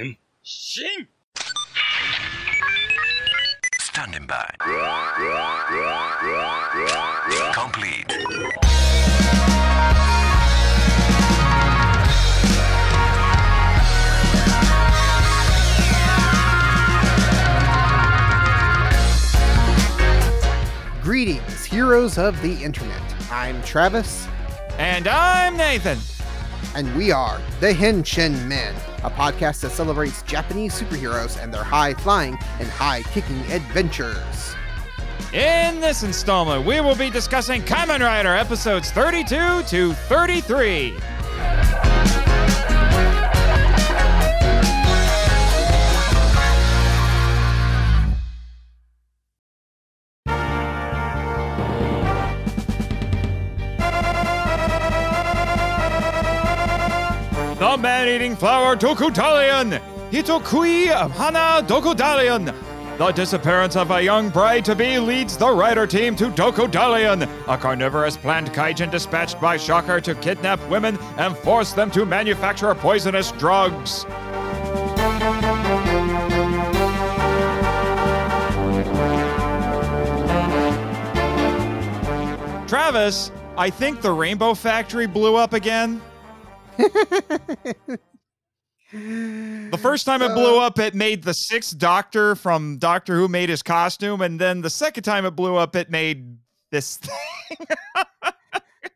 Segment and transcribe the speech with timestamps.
[0.00, 1.06] 変身
[3.78, 4.48] Standing by.
[7.52, 8.06] Complete.
[21.02, 23.02] Greetings, heroes of the internet.
[23.30, 24.26] I'm Travis,
[24.78, 25.98] And I'm Nathan.
[26.74, 31.94] And we are the Henshin Men, a podcast that celebrates Japanese superheroes and their high
[31.94, 34.54] flying and high kicking adventures.
[35.32, 40.98] In this installment, we will be discussing Kamen Rider episodes 32 to 33.
[57.76, 59.80] Man-eating flower Dokudalion!
[60.10, 62.54] Hitokui Hana Dokudalion!
[62.98, 68.52] The disappearance of a young bride-to-be leads the rider team to Dokudalion, a carnivorous plant
[68.52, 74.04] kaijin dispatched by Shocker to kidnap women and force them to manufacture poisonous drugs.
[82.68, 86.02] Travis, I think the Rainbow Factory blew up again.
[88.92, 93.48] The first time it blew up, it made the sixth Doctor from Doctor Who made
[93.48, 96.36] his costume, and then the second time it blew up, it made
[96.70, 97.66] this thing.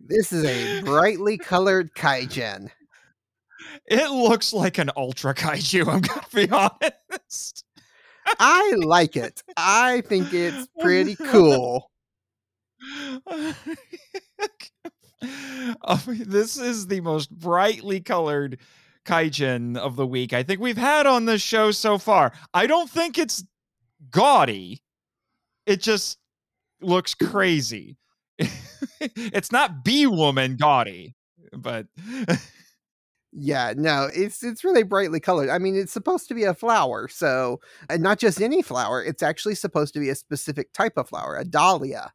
[0.06, 2.70] This is a brightly colored kaijin.
[3.86, 5.88] It looks like an Ultra Kaiju.
[5.88, 7.64] I'm gonna be honest.
[8.38, 9.42] I like it.
[9.56, 11.90] I think it's pretty cool.
[15.66, 18.58] Mean, um, this is the most brightly colored
[19.04, 22.32] kaijin of the week I think we've had on this show so far.
[22.52, 23.44] I don't think it's
[24.10, 24.82] gaudy.
[25.66, 26.18] It just
[26.80, 27.96] looks crazy.
[29.00, 31.14] it's not bee woman gaudy,
[31.52, 31.86] but
[33.36, 35.50] Yeah, no, it's it's really brightly colored.
[35.50, 37.60] I mean, it's supposed to be a flower, so
[37.90, 39.02] and not just any flower.
[39.02, 42.12] It's actually supposed to be a specific type of flower, a dahlia.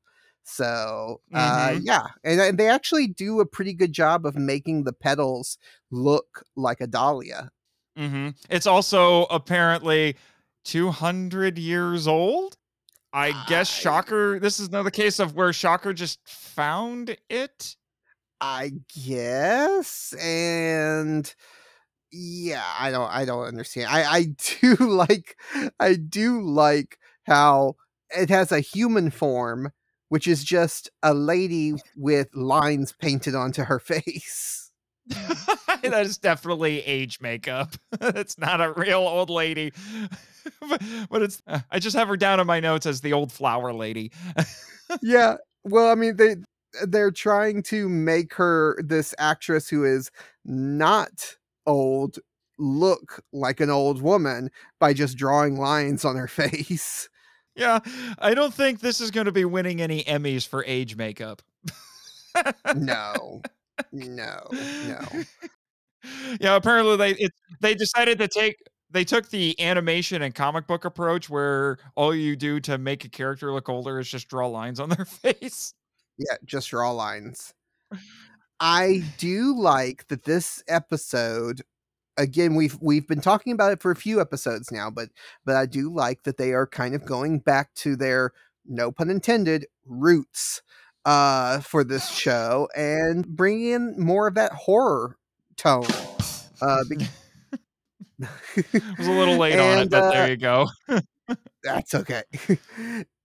[0.52, 1.82] So, uh, Mhm.
[1.86, 5.58] yeah, and, and they actually do a pretty good job of making the petals
[5.92, 7.52] look like a dahlia.
[7.98, 8.36] Mhm.
[8.50, 10.16] it's also apparently
[10.64, 12.58] 200 years old.
[13.12, 14.40] I guess Shocker.
[14.40, 17.76] This is another case of where Shocker just found it.
[18.42, 18.72] I
[19.06, 21.34] guess, and
[22.12, 23.90] yeah, I don't, I don't understand.
[23.90, 24.24] I, I
[24.62, 25.38] do like,
[25.80, 27.76] I do like how
[28.16, 29.72] it has a human form,
[30.09, 34.72] which is just a lady with lines painted onto her face.
[35.08, 37.75] that is definitely age makeup.
[38.02, 39.74] it's not a real old lady,
[41.09, 41.42] but, it's.
[41.47, 44.12] uh, I just have her down in my notes as the old flower lady.
[45.02, 46.36] yeah, well, I mean, they
[46.88, 50.12] they're trying to make her this actress who is
[50.46, 52.20] not old
[52.59, 54.50] look like an old woman
[54.80, 57.09] by just drawing lines on her face.
[57.56, 57.80] Yeah,
[58.20, 61.42] I don't think this is going to be winning any Emmys for age makeup.
[62.76, 63.42] no
[63.92, 65.00] no no
[66.40, 68.56] yeah, apparently they it, they decided to take
[68.92, 73.09] they took the animation and comic book approach where all you do to make a
[73.09, 75.74] character look older is just draw lines on their face.
[76.18, 77.54] yeah just draw lines
[78.59, 81.62] i do like that this episode
[82.19, 85.09] again we've we've been talking about it for a few episodes now but
[85.46, 88.31] but i do like that they are kind of going back to their
[88.68, 90.62] no pun intended roots
[91.06, 95.18] uh for this show and bringing in more of that horror
[95.56, 95.88] tone
[96.62, 97.08] uh be-
[98.22, 98.28] I
[98.97, 100.68] was a little late on it, but uh, there you go.
[101.63, 102.24] That's okay.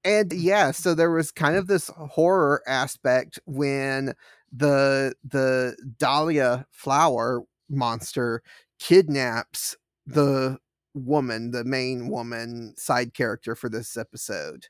[0.04, 4.14] and yeah, so there was kind of this horror aspect when
[4.52, 8.42] the the Dahlia flower monster
[8.78, 9.76] kidnaps
[10.06, 10.58] the
[10.94, 14.66] woman, the main woman side character for this episode.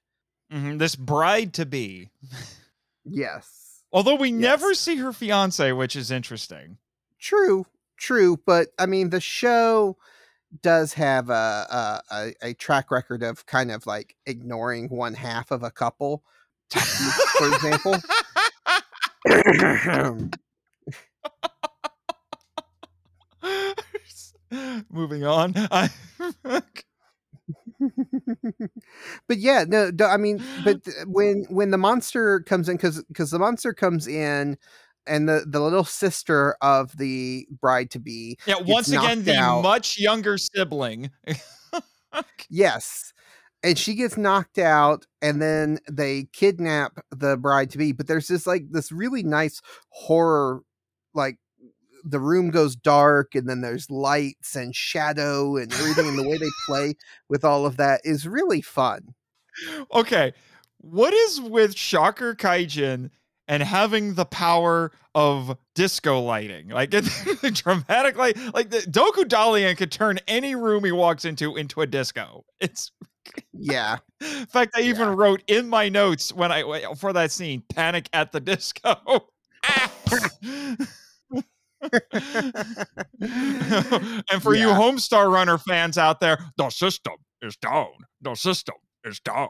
[0.52, 2.11] Mhm, This bride to be.
[3.06, 3.82] Yes.
[3.93, 6.78] Although we never see her fiance, which is interesting.
[7.19, 7.67] True,
[7.99, 9.99] true, but I mean the show
[10.62, 15.50] does have a, a a a track record of kind of like ignoring one half
[15.50, 16.25] of a couple,
[16.70, 17.96] for example.
[24.90, 25.54] Moving on.
[25.56, 25.90] I,
[29.28, 33.38] but yeah, no, I mean, but when when the monster comes in, because because the
[33.38, 34.56] monster comes in
[35.06, 38.38] and the the little sister of the bride to be.
[38.46, 39.62] Yeah, once again, the out.
[39.62, 41.10] much younger sibling.
[42.48, 43.12] Yes.
[43.62, 47.92] And she gets knocked out, and then they kidnap the bride to be.
[47.92, 50.60] But there's this like this really nice horror,
[51.14, 51.38] like
[52.04, 56.38] the room goes dark, and then there's lights and shadow and everything, and the way
[56.38, 56.94] they play
[57.28, 59.14] with all of that is really fun.
[59.92, 60.32] okay,
[60.78, 63.10] what is with Shocker Kaijin
[63.48, 66.68] and having the power of disco lighting?
[66.68, 67.04] Like it
[67.54, 72.44] dramatically, like the Doku Dalian could turn any room he walks into into a disco.
[72.60, 72.90] It's
[73.52, 73.98] Yeah.
[74.20, 75.14] in fact, I even Yeah.
[75.16, 78.96] wrote in my notes when I for that scene, "Panic at the Disco."
[79.64, 79.90] Ah!
[83.20, 87.90] and for you Homestar Runner fans out there, the system is down.
[88.20, 89.48] The system is down.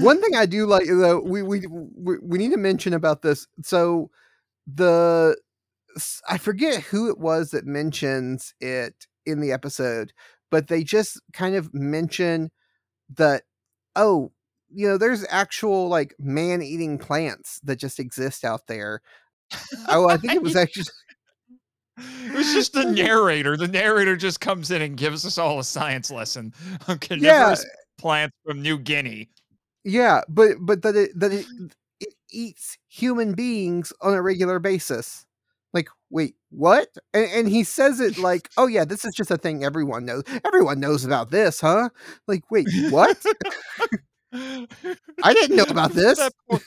[0.00, 3.46] One thing I do like though, we, we we we need to mention about this.
[3.62, 4.10] So
[4.66, 5.36] the
[6.28, 10.12] I forget who it was that mentions it in the episode,
[10.50, 12.50] but they just kind of mention
[13.16, 13.42] that
[13.94, 14.32] oh,
[14.76, 19.00] you know, there's actual like man-eating plants that just exist out there.
[19.88, 20.86] Oh, I think it was actually
[21.98, 23.56] It was just the narrator.
[23.56, 26.52] The narrator just comes in and gives us all a science lesson
[26.88, 27.68] on carnivorous eh
[27.98, 29.30] plants from New Guinea.
[29.84, 31.46] yeah, but but that it that it,
[32.00, 35.26] it eats human beings on a regular basis.
[35.72, 36.88] Like, wait, what?
[37.14, 40.22] And, and he says it like, oh yeah, this is just a thing everyone knows.
[40.44, 41.90] Everyone knows about this, huh?
[42.28, 43.18] Like, wait, what?
[45.22, 46.18] I didn't know about this.
[46.18, 46.60] That poor,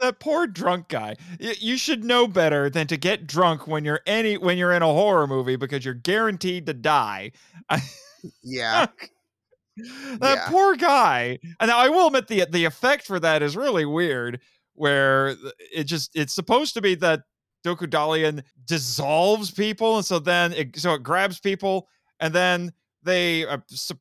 [0.00, 1.16] that poor drunk guy.
[1.40, 4.82] Y- You should know better than to get drunk when you're any when you're in
[4.82, 7.32] a horror movie because you're guaranteed to die.
[8.42, 8.86] Yeah,
[9.76, 10.48] that Yeah.
[10.48, 11.38] poor guy.
[11.60, 14.40] And I will admit the the effect for that is really weird.
[14.76, 15.36] Where
[15.72, 17.20] it just it's supposed to be that
[17.64, 21.88] Doku Dalian dissolves people, and so then it so it grabs people,
[22.20, 22.72] and then
[23.04, 23.58] they uh,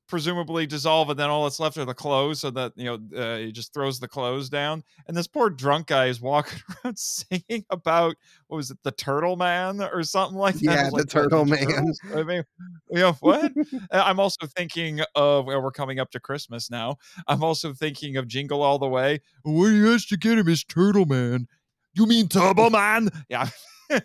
[0.07, 2.39] presumably dissolve, and then all that's left are the clothes.
[2.39, 5.87] So that you know uh, he just throws the clothes down, and this poor drunk
[5.87, 8.15] guy is walking around singing about
[8.47, 10.63] what was it, the Turtle Man or something like that.
[10.63, 12.43] Yeah, the like, Turtle Man." Turtles?" I mean,
[12.89, 13.51] you know what?
[13.91, 16.97] Uh, I'm also thinking of well, we're coming up to Christmas now.
[17.27, 19.19] I'm also thinking of Jingle All the Way.
[19.43, 21.47] What he has to get him is Turtle Man.
[21.93, 23.09] You mean Turbo Man?
[23.29, 23.49] Yeah.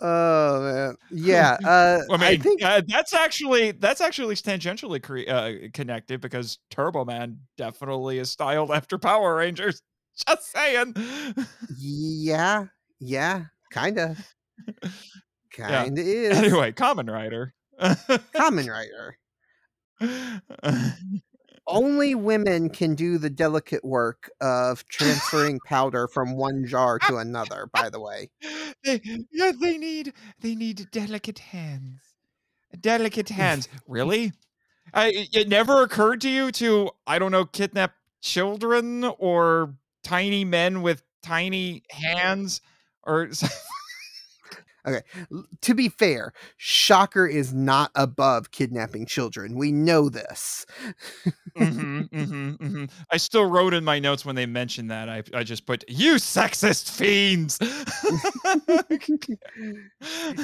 [0.00, 1.56] oh man, yeah.
[1.64, 6.58] Uh, I mean, I think uh, that's actually that's actually tangentially cre- uh, connected because
[6.70, 9.82] Turbo Man definitely is styled after Power Rangers.
[10.26, 10.94] Just saying.
[11.78, 12.64] yeah,
[13.00, 14.34] yeah, kind of,
[15.52, 16.38] kind of is.
[16.38, 17.52] anyway, Kamen Rider.
[17.80, 19.18] Kamen Rider.
[21.68, 27.68] Only women can do the delicate work of transferring powder from one jar to another.
[27.72, 28.30] By the way,
[28.84, 29.00] they,
[29.32, 32.00] yeah, they need they need delicate hands.
[32.80, 33.68] Delicate hands.
[33.88, 34.32] really?
[34.94, 39.74] I, it- it never occurred to you to I don't know kidnap children or
[40.04, 42.60] tiny men with tiny hands
[43.02, 43.28] or
[44.86, 45.00] L-
[45.62, 49.56] to be fair, Shocker is not above kidnapping children.
[49.56, 50.66] We know this.
[51.58, 52.90] Mhm, mhm, mhm.
[53.10, 55.08] I still wrote in my notes when they mentioned that.
[55.08, 57.58] I, I just put you sexist fiends.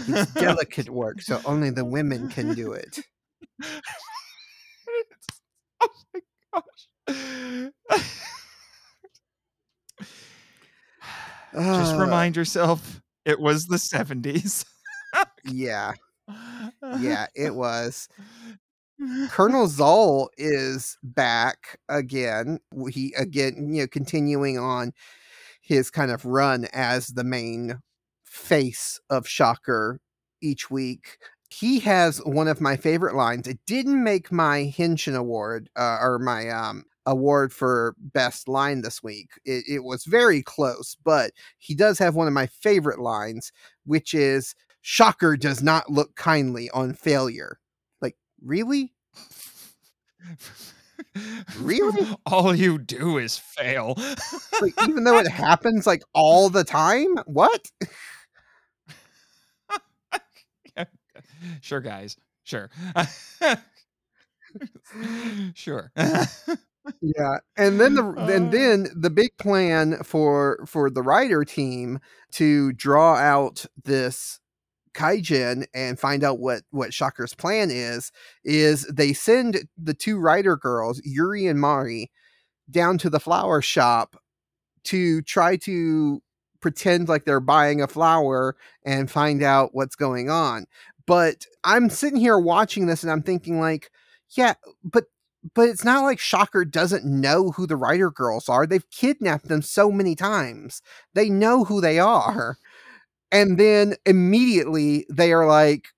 [0.06, 2.98] It's delicate work, so only the women can do it.
[5.82, 6.20] oh my
[6.54, 6.88] gosh.
[11.72, 14.64] Just Uh, remind yourself it was the 70s.
[15.44, 15.92] Yeah,
[16.98, 18.08] yeah, it was.
[19.30, 22.58] Colonel Zol is back again.
[22.88, 24.92] He again, you know, continuing on
[25.60, 27.80] his kind of run as the main
[28.24, 30.00] face of Shocker
[30.40, 31.18] each week.
[31.50, 33.46] He has one of my favorite lines.
[33.46, 39.02] It didn't make my Henshin award uh, or my um award for best line this
[39.02, 39.30] week.
[39.44, 43.52] It, it was very close, but he does have one of my favorite lines,
[43.84, 47.58] which is Shocker does not look kindly on failure.
[48.00, 48.92] Like, really?
[51.58, 52.16] Really?
[52.26, 53.94] All you do is fail.
[54.60, 57.16] Like, even though it happens like all the time?
[57.26, 57.70] What?
[61.60, 62.16] sure, guys.
[62.44, 62.70] Sure.
[65.54, 65.92] sure.
[67.00, 67.38] Yeah.
[67.56, 68.26] And then the Uh.
[68.28, 72.00] and then the big plan for for the rider team
[72.32, 74.40] to draw out this
[74.94, 78.12] Kaijin and find out what what Shocker's plan is,
[78.44, 82.10] is they send the two rider girls, Yuri and Mari,
[82.70, 84.16] down to the flower shop
[84.84, 86.22] to try to
[86.60, 90.66] pretend like they're buying a flower and find out what's going on.
[91.06, 93.90] But I'm sitting here watching this and I'm thinking like,
[94.30, 95.04] yeah, but
[95.54, 98.66] but it's not like Shocker doesn't know who the rider girls are.
[98.66, 100.82] They've kidnapped them so many times.
[101.14, 102.56] They know who they are.
[103.32, 105.88] And then immediately they are like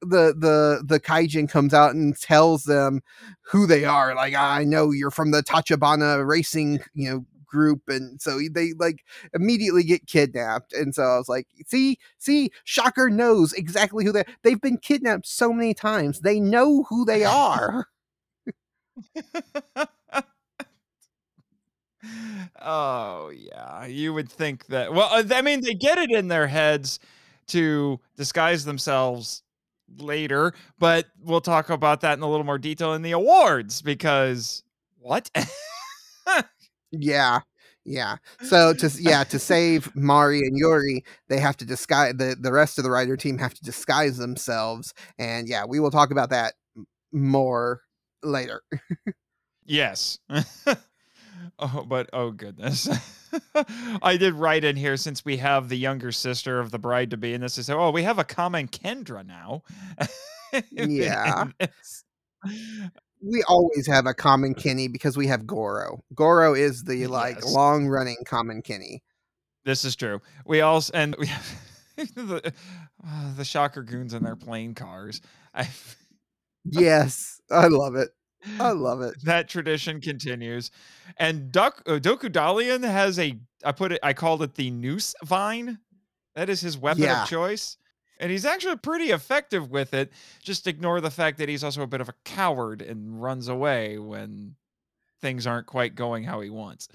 [0.00, 3.02] the the the kaijin comes out and tells them
[3.42, 4.14] who they are.
[4.14, 9.04] Like, I know you're from the Tachibana racing, you know, group and so they like
[9.32, 14.24] immediately get kidnapped and so i was like see see shocker knows exactly who they
[14.42, 17.86] they've been kidnapped so many times they know who they are
[22.60, 24.92] oh yeah, you would think that.
[24.92, 26.98] Well, uh, I mean, they get it in their heads
[27.48, 29.42] to disguise themselves
[29.98, 34.62] later, but we'll talk about that in a little more detail in the awards because
[34.98, 35.30] what?
[36.92, 37.40] yeah.
[37.86, 38.16] Yeah.
[38.42, 42.78] So to yeah, to save Mari and Yuri, they have to disguise the the rest
[42.78, 46.54] of the rider team have to disguise themselves and yeah, we will talk about that
[47.12, 47.82] more
[48.24, 48.62] later.
[49.64, 50.18] yes.
[51.58, 52.88] oh, but oh goodness.
[54.02, 57.16] I did write in here since we have the younger sister of the bride to
[57.16, 59.62] be, and this is oh, we have a common Kendra now.
[60.70, 61.46] yeah.
[63.20, 66.04] we always have a common Kenny because we have Goro.
[66.14, 67.52] Goro is the like yes.
[67.52, 69.02] long running common Kenny.
[69.64, 70.20] This is true.
[70.44, 71.56] We also and we have
[71.96, 72.52] the,
[73.06, 75.20] uh, the shocker goons in their plane cars.
[75.54, 75.68] I
[76.64, 78.10] yes, I love it.
[78.58, 79.14] I love it.
[79.24, 80.70] That tradition continues.
[81.18, 85.14] And Duck uh, Doku Dalian has a I put it I called it the noose
[85.24, 85.78] vine.
[86.34, 87.22] That is his weapon yeah.
[87.22, 87.76] of choice.
[88.20, 90.12] And he's actually pretty effective with it.
[90.42, 93.98] Just ignore the fact that he's also a bit of a coward and runs away
[93.98, 94.54] when
[95.20, 96.88] things aren't quite going how he wants.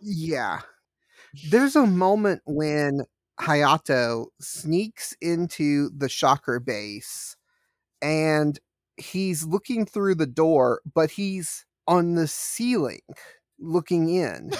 [0.00, 0.60] yeah.
[1.50, 3.02] There's a moment when
[3.40, 7.36] Hayato sneaks into the shocker base
[8.02, 8.58] and
[8.96, 13.00] he's looking through the door, but he's on the ceiling
[13.58, 14.52] looking in.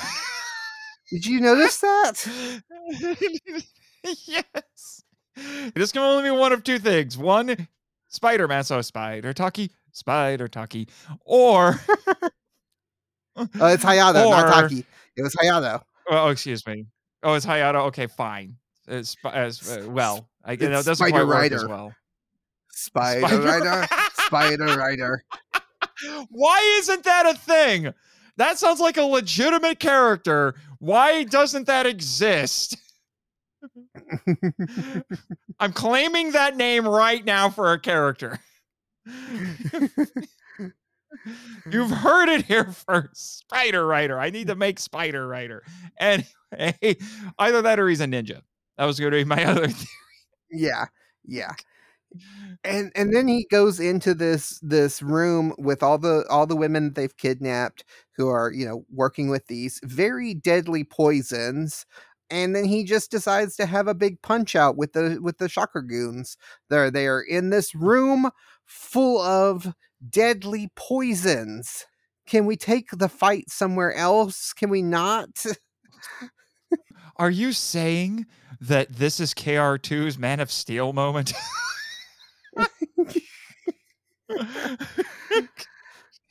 [1.11, 2.27] Did you notice that?
[4.27, 5.03] yes.
[5.75, 7.19] This can only be one of two things.
[7.19, 7.69] One,
[8.09, 10.89] Spider Man, so Spider Taki, Spider Taki,
[11.25, 11.81] or
[13.37, 14.87] oh, it's Hayato, or, not Taki.
[15.17, 15.83] It was Hayato.
[16.09, 16.87] Oh, excuse me.
[17.23, 17.87] Oh, it's Hayato.
[17.87, 18.57] Okay, fine.
[18.89, 20.29] It's, as uh, well.
[20.45, 21.57] I get it doesn't quite Rider.
[21.57, 21.95] work as well.
[22.73, 23.87] Spider, Spider Rider.
[24.15, 25.25] Spider Rider.
[26.31, 27.93] Why isn't that a thing?
[28.39, 30.55] That sounds like a legitimate character.
[30.79, 32.77] Why doesn't that exist?
[35.61, 38.41] I'm claiming that name right now for a character.
[41.71, 43.41] You've heard it here first.
[43.41, 44.19] Spider Rider.
[44.19, 45.63] I need to make Spider Rider.
[46.01, 46.27] And
[47.39, 48.41] either that or he's a ninja.
[48.79, 49.89] That was going to be my other theory.
[50.51, 50.87] Yeah.
[51.25, 51.53] Yeah
[52.65, 56.93] and and then he goes into this this room with all the all the women
[56.93, 57.85] they've kidnapped
[58.17, 61.87] who are you know working with these very deadly poisons
[62.31, 65.49] and then he just decides to have a big punch out with the with the
[65.49, 66.37] shocker goons
[66.71, 68.31] they're they're in this room
[68.65, 69.75] full of
[70.09, 71.87] deadly poisons.
[72.27, 74.53] Can we take the fight somewhere else?
[74.53, 75.45] Can we not?
[77.17, 78.27] Are you saying
[78.61, 81.33] that this is kr2's man of steel moment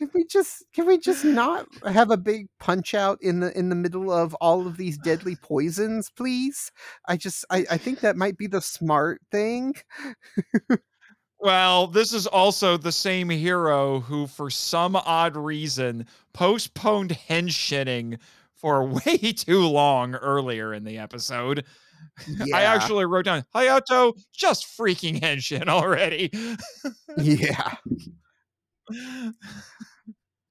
[0.01, 3.69] can we just can we just not have a big punch out in the in
[3.69, 6.71] the middle of all of these deadly poisons please?
[7.07, 9.75] I just i, I think that might be the smart thing.
[11.39, 18.17] Well this is also the same hero who for some odd reason postponed henshinning
[18.55, 21.65] for way too long earlier in the episode
[22.45, 22.55] yeah.
[22.55, 26.31] I actually wrote down Hayato just freaking henshin already.
[27.17, 27.75] yeah.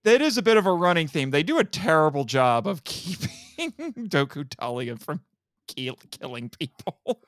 [0.04, 1.30] That is a bit of a running theme.
[1.30, 3.72] They do a terrible job of keeping
[4.08, 5.20] Doku Dalian from
[5.68, 7.22] kill- killing people.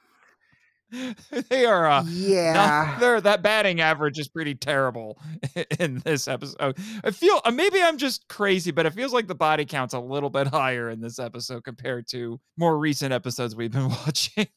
[1.49, 2.96] they are uh, yeah.
[3.00, 5.18] not, that batting average is pretty terrible
[5.78, 6.76] in this episode.
[7.04, 10.00] I feel uh, maybe i'm just crazy but it feels like the body count's a
[10.00, 14.49] little bit higher in this episode compared to more recent episodes we've been watching.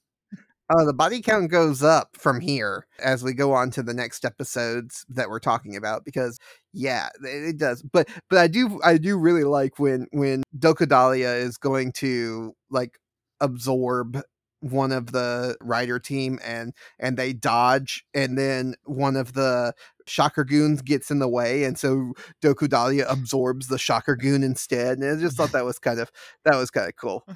[0.68, 4.25] Oh, the body count goes up from here as we go on to the next
[4.25, 6.39] episodes that we're talking about because
[6.74, 7.84] yeah, it, does.
[7.84, 12.54] But but I do I do really like when when Doku Dalian is going to
[12.72, 12.98] like
[13.39, 14.20] absorb
[14.62, 19.74] one of the rider team and and they dodge and then one of the
[20.08, 24.98] shocker goons gets in the way and so Doku Dahlia absorbs the shocker goon instead
[24.98, 26.12] and I just thought that was kind of
[26.46, 27.26] that was kind of cool.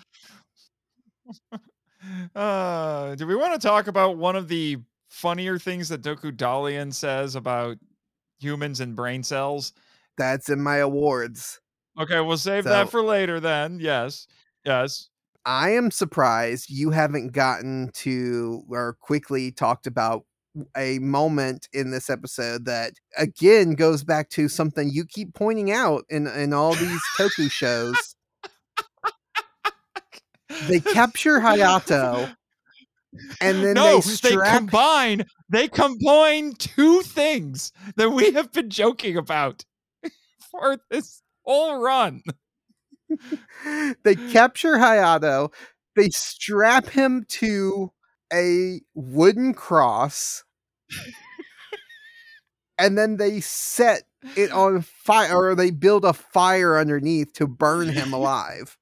[2.34, 4.78] Uh, do we want to talk about one of the
[5.10, 7.78] funnier things that Doku Dalian says about
[8.40, 9.74] humans and brain cells?
[10.18, 11.60] That's in my awards.
[12.00, 13.80] Okay, we'll save that for later then.
[13.82, 14.28] Yes.
[14.64, 15.09] Yes.
[15.46, 20.26] I am surprised you haven't gotten to or quickly talked about
[20.76, 26.04] a moment in this episode that again goes back to something you keep pointing out
[26.10, 28.16] in in all these Toku shows.
[30.68, 32.36] They capture Hayato
[33.42, 35.26] and then no, they strap combine.
[35.50, 39.64] They combine two things that we have been joking about
[40.52, 42.22] for this whole run.
[44.04, 45.52] They capture Hayato,
[45.96, 47.92] they strap him to
[48.32, 50.44] a wooden cross,
[52.78, 54.04] and then they set
[54.36, 58.78] it on fire, or they build a fire underneath to burn him alive.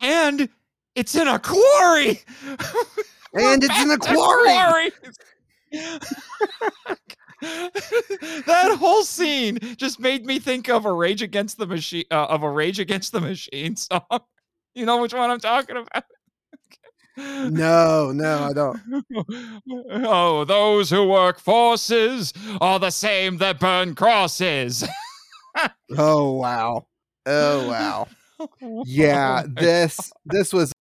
[0.00, 0.48] And
[0.94, 2.20] it's in a quarry.
[3.34, 4.92] And it's in a to quarry.
[8.46, 12.42] that whole scene just made me think of a Rage Against the Machine uh, of
[12.42, 14.02] a Rage Against the Machine song.
[14.74, 16.04] You know which one I'm talking about?
[17.16, 18.80] No, no, I don't.
[20.04, 24.84] oh, those who work forces are the same that burn crosses.
[25.96, 26.84] Oh wow.
[27.26, 28.08] Oh wow.
[28.84, 30.72] Yeah, this this was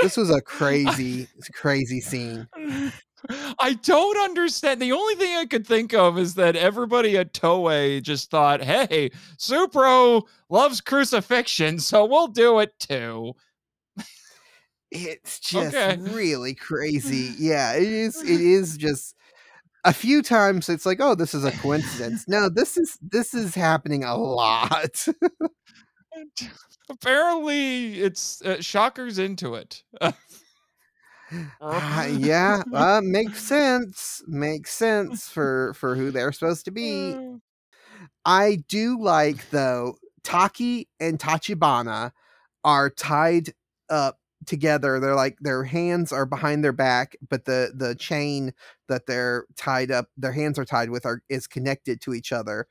[0.00, 2.48] this was a crazy crazy scene.
[3.58, 4.80] I don't understand.
[4.80, 9.10] The only thing I could think of is that everybody at Toei just thought, hey,
[9.38, 13.34] Supro loves crucifixion, so we'll do it too.
[14.90, 15.96] It's just Okay.
[16.00, 17.34] really crazy.
[17.38, 19.14] Yeah, it is it is just
[19.84, 22.26] a few times it's like, oh, this is a coincidence.
[22.28, 25.06] No, this is this is happening a lot.
[26.90, 29.84] Apparently, it's uh, Shocker's into it.
[31.60, 34.22] Ah, yeah, uh, makes sense.
[34.26, 37.20] Makes sense for for who they're supposed to be.
[38.24, 42.12] I do like though Taki and Tachibana
[42.64, 43.52] are tied
[43.90, 45.00] up together.
[45.00, 48.52] They're like their hands are behind their back, but the the chain
[48.88, 52.66] that they're tied up, their hands are tied with are is connected to each other.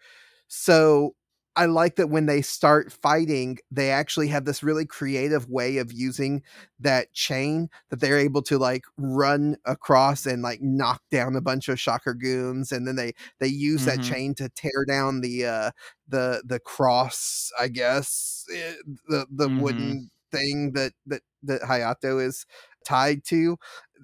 [0.47, 1.15] So
[1.55, 5.91] I like that when they start fighting, they actually have this really creative way of
[5.91, 6.41] using
[6.79, 11.67] that chain that they're able to like run across and like knock down a bunch
[11.67, 14.03] of shocker goons and then they they use that Mhm.
[14.03, 15.71] chain to tear down the uh
[16.07, 18.73] the the cross i guess eh,
[19.09, 19.59] the the Mhm.
[19.61, 22.45] wooden thing that that that hayato is
[22.85, 23.57] tied to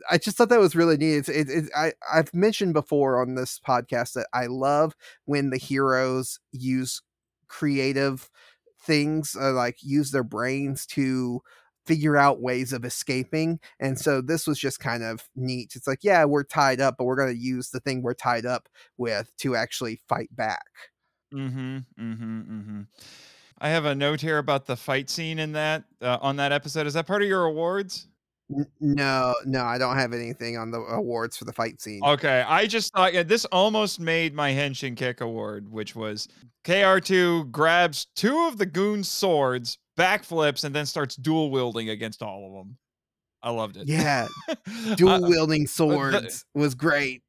[0.10, 3.36] i just thought that was really neat it's, it, it, i i've mentioned before on
[3.36, 7.02] this podcast that i love when the heroes use
[7.56, 8.30] creative
[8.82, 11.42] things uh, like use their brains to
[11.86, 16.00] figure out ways of escaping and so this was just kind of neat it's like
[16.02, 19.32] yeah we're tied up but we're going to use the thing we're tied up with
[19.38, 20.66] to actually fight back
[21.34, 21.78] Mm-hmm.
[22.00, 22.40] Mm-hmm.
[22.40, 22.82] Mm-hmm.
[23.60, 26.88] I have a note here about the fight scene in that uh, on that episode.
[26.88, 28.08] Is that part of your awards?
[28.80, 32.68] No no i don't have anything on the awards for the fight scene Okay, I
[32.68, 36.28] just thought yeah, this almost made my Henshin Kick award, which was
[36.64, 42.48] KR2 grabs two of the goon's swords, backflips, and then starts dual wielding against all
[42.48, 42.78] of them.
[43.42, 43.88] I loved it.
[43.88, 44.28] yeah
[44.88, 47.24] Uh, dual wielding swords was great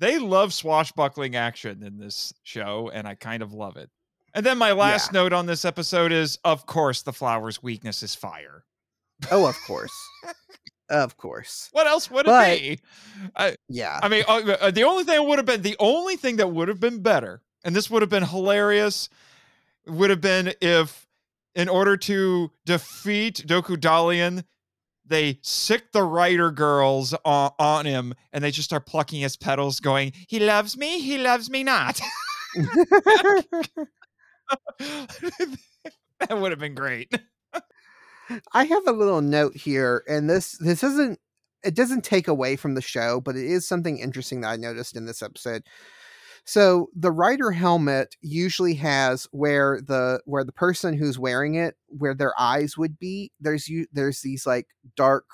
[0.00, 3.90] they love swashbuckling action in this show, and I kind of love it.
[4.32, 8.14] And then my last note on this episode is, of course, the flower's weakness is
[8.14, 8.64] fire.
[9.30, 9.92] Oh of course
[10.88, 12.80] of course What else would But- it be?
[13.36, 16.36] I, yeah I mean, uh, uh, the only thing would have been the only thing
[16.36, 19.08] that would have been better, and this would have been hilarious,
[19.86, 21.06] would have been if,
[21.54, 24.44] in order to defeat Doku Dalian,
[25.04, 29.80] they sick the rider girls on, on him, and they just start plucking his petals,
[29.80, 32.00] going, "He loves me, he loves me not."
[34.78, 37.12] that would have been great.
[38.52, 41.18] I have a little note here, and this this isn't
[41.62, 44.96] it doesn't take away from the show, but it is something interesting that I noticed
[44.96, 45.62] in this episode.
[46.44, 52.14] So the rider helmet usually has where the where the person who's wearing it, where
[52.14, 55.26] their eyes would be, there's you there's these like dark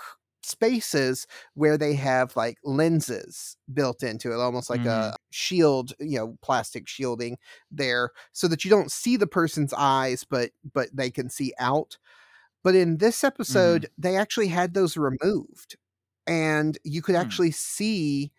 [0.43, 4.89] spaces where they have like lenses built into it almost like mm-hmm.
[4.89, 7.37] a shield you know plastic shielding
[7.71, 11.99] there so that you don't see the person's eyes but but they can see out
[12.67, 15.77] but in this episode they actually had those removed
[16.27, 17.23] and you could Hmm.
[17.23, 18.33] actually see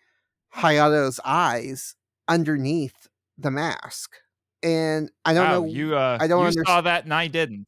[0.56, 1.96] Hayato's eyes
[2.28, 4.16] underneath the mask.
[4.62, 7.66] And I don't Wow, know you uh I don't you saw that and I didn't.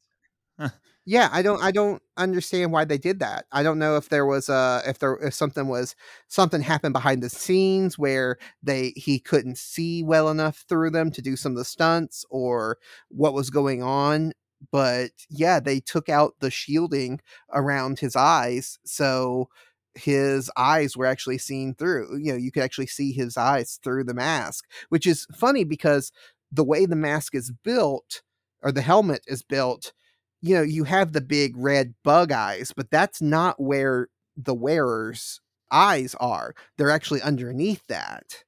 [1.05, 4.25] yeah i don't i don't understand why they did that i don't know if there
[4.25, 5.95] was a if there if something was
[6.27, 11.21] something happened behind the scenes where they he couldn't see well enough through them to
[11.21, 12.77] do some of the stunts or
[13.09, 14.31] what was going on
[14.71, 17.19] but yeah they took out the shielding
[17.53, 19.47] around his eyes so
[19.95, 24.03] his eyes were actually seen through you know you could actually see his eyes through
[24.03, 26.11] the mask which is funny because
[26.51, 28.21] the way the mask is built
[28.61, 29.93] or the helmet is built
[30.41, 35.39] you know, you have the big red bug eyes, but that's not where the wearer's
[35.71, 36.53] eyes are.
[36.77, 38.43] They're actually underneath that.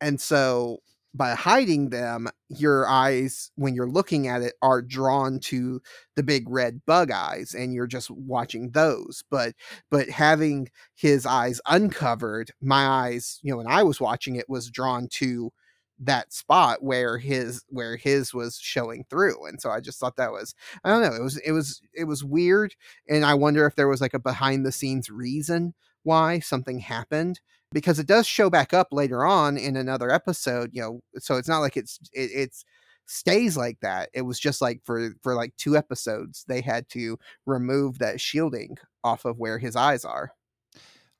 [0.00, 0.78] And so
[1.14, 5.80] by hiding them, your eyes, when you're looking at it, are drawn to
[6.16, 9.22] the big red bug eyes and you're just watching those.
[9.30, 9.54] But
[9.90, 14.70] but having his eyes uncovered, my eyes, you know, when I was watching it was
[14.70, 15.52] drawn to
[16.00, 20.32] that spot where his where his was showing through and so i just thought that
[20.32, 22.74] was i don't know it was it was it was weird
[23.08, 25.72] and i wonder if there was like a behind the scenes reason
[26.02, 27.40] why something happened
[27.74, 31.48] because it does show back up later on in another episode you know so it's
[31.48, 32.64] not like it's it, it's
[33.06, 37.18] stays like that it was just like for for like two episodes they had to
[37.44, 40.32] remove that shielding off of where his eyes are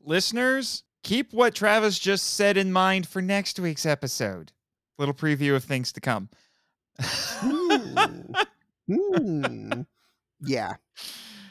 [0.06, 4.52] Listeners, keep what Travis just said in mind for next week's episode.
[4.98, 6.28] Little preview of things to come.
[7.00, 8.32] Hmm.
[8.86, 9.82] Hmm.
[10.46, 10.74] yeah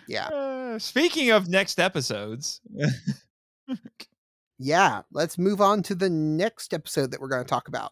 [0.08, 2.62] yeah Uh, speaking of next episodes,
[4.58, 7.92] yeah let's move on to the next episode that we're going to talk about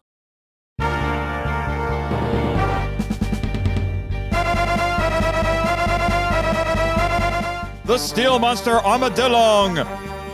[7.84, 9.84] the Steel Monster Armadillong.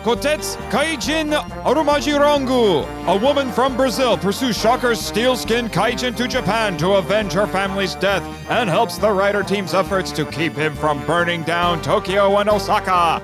[0.04, 1.32] Kotetsu Kaijin
[1.64, 2.86] Arumajirangu.
[3.08, 7.96] A woman from Brazil pursues Shocker's steel skinned Kaijin to Japan to avenge her family's
[7.96, 12.48] death and helps the Rider team's efforts to keep him from burning down Tokyo and
[12.48, 13.20] Osaka.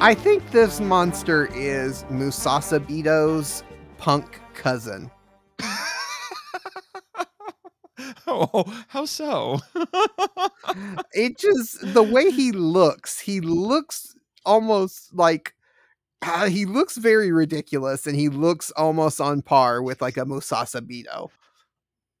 [0.00, 3.64] I think this monster is Musasabito's
[3.96, 5.10] punk cousin.
[8.28, 9.58] oh, how so?
[11.12, 14.14] It just the way he looks, he looks
[14.46, 15.54] almost like
[16.22, 21.30] uh, he looks very ridiculous and he looks almost on par with like a Musasabito.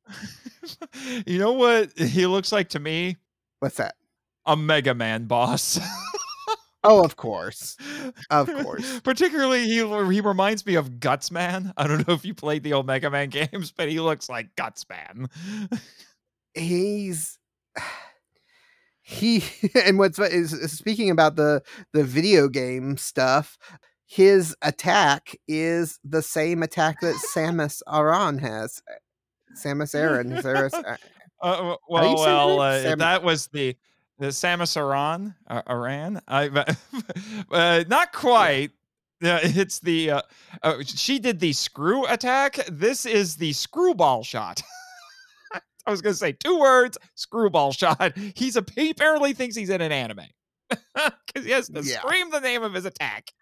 [1.26, 3.18] you know what he looks like to me?
[3.60, 3.94] What's that?
[4.46, 5.78] A Mega Man boss.
[6.84, 7.76] Oh, of course.
[8.30, 9.00] Of course.
[9.00, 11.72] Particularly, he he reminds me of Gutsman.
[11.76, 14.54] I don't know if you played the old Mega Man games, but he looks like
[14.56, 15.30] Gutsman.
[16.54, 17.38] He's
[19.02, 21.62] he and what's is speaking about the
[21.92, 23.56] the video game stuff
[24.04, 28.82] his attack is the same attack that Samus Aran has
[29.54, 30.96] Samus Aran Samus, uh,
[31.40, 33.76] Uh, well, well, uh, Sam- that was the
[34.20, 35.34] Samus Aran.
[35.46, 36.20] Uh, Aran.
[36.28, 36.48] I,
[37.50, 38.70] uh, not quite.
[39.20, 40.22] Yeah, it's the uh,
[40.62, 42.54] uh, she did the screw attack.
[42.70, 44.62] This is the screwball shot.
[45.86, 48.16] I was gonna say two words: screwball shot.
[48.36, 50.26] He's a he apparently thinks he's in an anime
[50.68, 51.98] because he has to Yeah.
[52.00, 53.32] scream the name of his attack.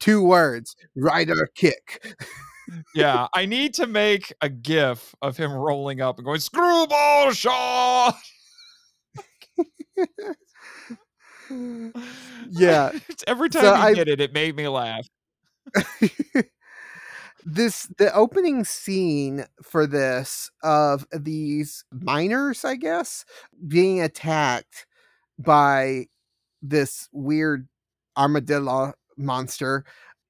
[0.00, 2.16] two words rider kick
[2.94, 8.16] yeah, I need to make a gif of him rolling up and going screwball shot.
[12.50, 12.90] yeah
[13.26, 15.06] every So time he I- did it, it made me laugh.
[17.44, 23.24] this the opening scene for this of these miners i guess
[23.68, 24.86] being attacked
[25.38, 26.06] by
[26.62, 27.68] this weird
[28.16, 29.84] armadillo monster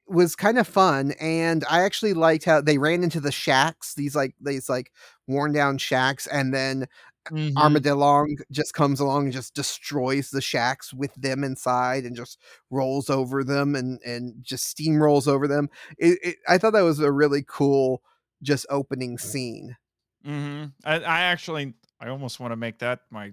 [0.09, 4.15] was kind of fun and i actually liked how they ran into the shacks these
[4.15, 4.93] like these like
[5.27, 6.87] worn down shacks and then
[7.31, 7.55] Mhm.
[7.57, 12.39] Armadillong just comes along and just destroys the shacks with them inside and just
[12.71, 15.69] rolls over them and and just steamrolls over them.
[15.99, 18.03] It, it, I thought that was a really cool
[18.43, 19.77] just opening scene.
[20.25, 20.73] Mhm.
[20.85, 23.33] I, I actually, I almost want to make that my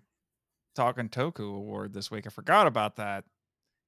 [0.76, 2.28] Talking Toku award this week.
[2.28, 3.26] I forgot about that.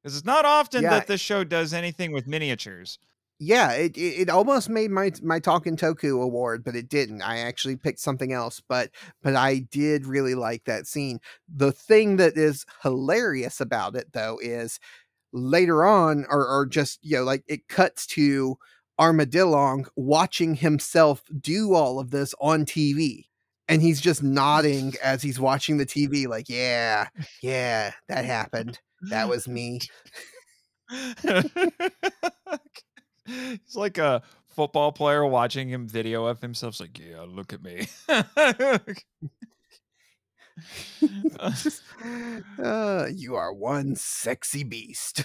[0.05, 0.91] Because it's not often Yeah.
[0.91, 2.99] that eh this show does anything with miniatures.
[3.39, 7.21] Yeah, it, it almost made my my Talking Toku award, but it didn't.
[7.21, 8.91] I actually picked something else, but
[9.21, 11.19] but I did really like that scene.
[11.53, 14.79] The thing that is hilarious about it though is
[15.33, 18.57] later on or or just you know like it cuts to
[18.99, 23.25] Armadillon watching himself do all of this on TV.
[23.69, 27.07] And he's just nodding as he's watching the TV, like, yeah,
[27.41, 28.79] yeah, that happened.
[29.03, 29.79] That was me.
[33.25, 36.73] He's like a football player watching him video of himself.
[36.73, 37.87] It's like, yeah, look at me.
[42.63, 45.23] Uh, you are one sexy beast.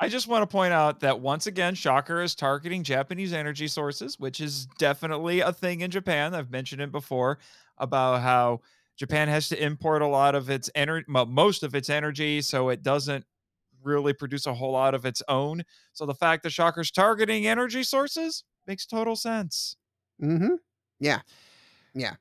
[0.00, 4.18] I just want to point out that once again, Shocker is targeting Japanese energy sources,
[4.18, 6.34] which is definitely a thing in Japan.
[6.34, 7.38] I've mentioned it before
[7.78, 8.60] about how
[8.98, 12.82] Japan has to import a lot of its energy, most of its energy, so it
[12.82, 13.24] doesn't
[13.82, 15.62] really produce a whole lot of its own.
[15.92, 19.76] So the fact that Shocker's targeting energy sources makes total sense.
[20.22, 20.56] Mm-hmm.
[20.98, 21.20] Yeah.
[21.94, 22.14] Yeah.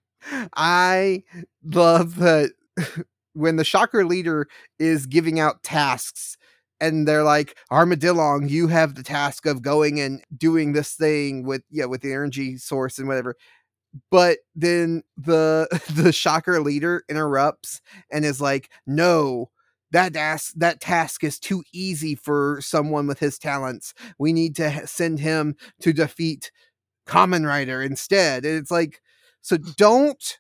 [0.56, 1.24] I
[1.64, 2.52] love that
[3.34, 4.48] when the Shocker leader
[4.80, 6.38] is giving out tasks
[6.80, 11.64] and they're like armadillon you have the task of going and doing this thing with
[11.72, 13.36] yeah with the energy source and whatever
[14.12, 17.82] but then the the shocker leader interrupts
[18.12, 19.50] and is like no
[19.92, 24.86] that task that task is too easy for someone with his talents we need to
[24.88, 26.52] send him to defeat
[27.08, 29.02] Kamen Rider instead and it's like
[29.42, 30.40] so don't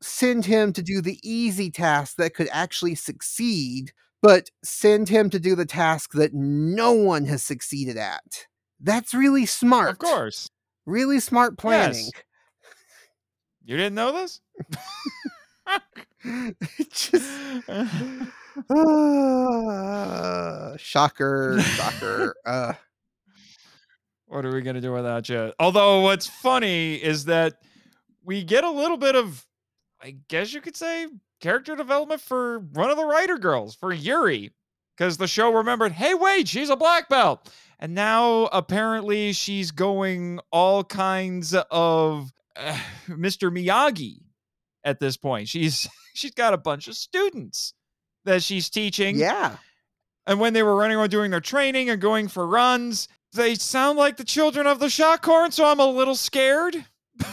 [0.00, 3.92] send him to do the easy task that could actually succeed
[4.22, 8.46] but send him to do the task that no one has succeeded at.
[8.80, 9.90] That's really smart.
[9.90, 10.48] Of course.
[10.86, 12.04] Really smart planning.
[12.04, 12.10] Yes.
[13.68, 14.40] You didn't know this?
[16.90, 17.30] just
[18.70, 18.70] uh,
[20.78, 22.34] shocker, shocker.
[22.46, 22.72] Uh.
[24.24, 25.52] What are we gonna do without you?
[25.60, 27.56] Although what's funny is that
[28.24, 29.44] we get a little bit of,
[30.00, 31.06] I guess you could say,
[31.42, 34.50] character development for one of the rider girls, for Yuri,
[34.96, 37.52] because the show remembered, hey, wait, she's a black belt.
[37.78, 42.32] And now apparently she's going all kinds of
[42.66, 43.50] uh, Mr.
[43.50, 44.18] Miyagi
[44.84, 45.48] at this point.
[45.48, 47.74] She's she's got a bunch of students
[48.24, 49.18] that she's teaching.
[49.18, 49.56] Yeah.
[50.26, 53.98] And when they were running around doing their training and going for runs, they sound
[53.98, 56.84] like the children of the shock horn, so I'm a little scared.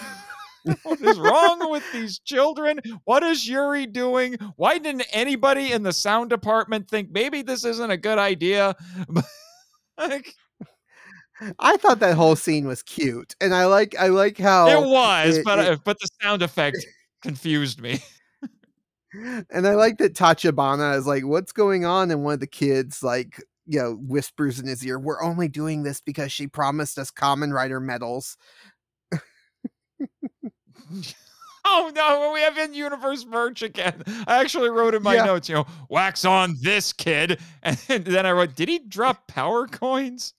[0.84, 2.80] what is wrong with these children?
[3.04, 4.38] What is Yuri doing?
[4.56, 8.76] Why didn't anybody in the sound department think maybe this isn't a good idea?
[11.60, 15.38] I thought that whole scene was cute, and I like I like how it was,
[15.38, 16.78] it, but it, uh, but the sound effect
[17.22, 18.00] confused me.
[19.50, 23.02] And I like that Tachibana is like, "What's going on?" And one of the kids
[23.02, 27.12] like you know whispers in his ear, "We're only doing this because she promised us
[27.12, 28.36] Kamen Rider medals."
[31.66, 34.04] oh no, we have in universe merch again.
[34.28, 35.26] I actually wrote in my yeah.
[35.26, 37.40] notes, you know, wax on this kid.
[37.64, 40.34] And then I wrote, did he drop power coins?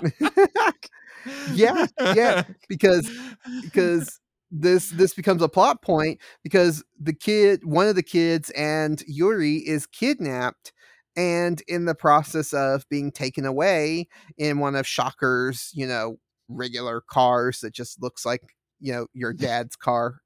[1.54, 2.44] yeah, yeah.
[2.68, 3.10] Because
[3.62, 9.02] because this this becomes a plot point because the kid one of the kids and
[9.06, 10.72] Yuri is kidnapped
[11.16, 16.16] and in the process of being taken away in one of Shocker's, you know,
[16.48, 18.42] regular cars that just looks like
[18.80, 20.16] you know your dad's car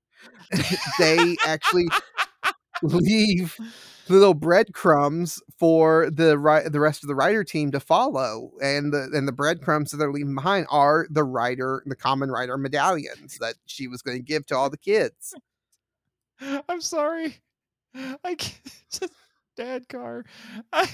[0.98, 1.86] they actually
[2.82, 3.56] leave
[4.08, 9.10] little breadcrumbs for the right the rest of the rider team to follow and the
[9.12, 13.54] and the breadcrumbs that they're leaving behind are the writer, the Kamen Rider medallions that
[13.66, 15.34] she was going to give to all the kids.
[16.68, 17.38] I'm sorry.
[18.24, 19.10] I can't
[19.56, 20.24] dad car.
[20.72, 20.86] Turn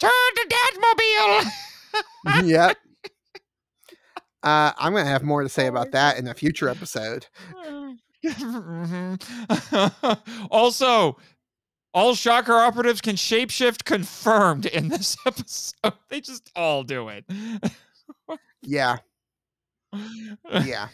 [0.00, 1.50] to dad's mobile
[2.44, 2.76] yep.
[4.42, 7.26] Uh, I'm going to have more to say about that in a future episode.
[8.24, 9.16] Mm-hmm.
[10.50, 11.16] also,
[11.94, 15.74] all shocker operatives can shapeshift confirmed in this episode.
[16.08, 17.24] They just all do it.
[18.62, 18.96] yeah.
[20.50, 20.88] Yeah.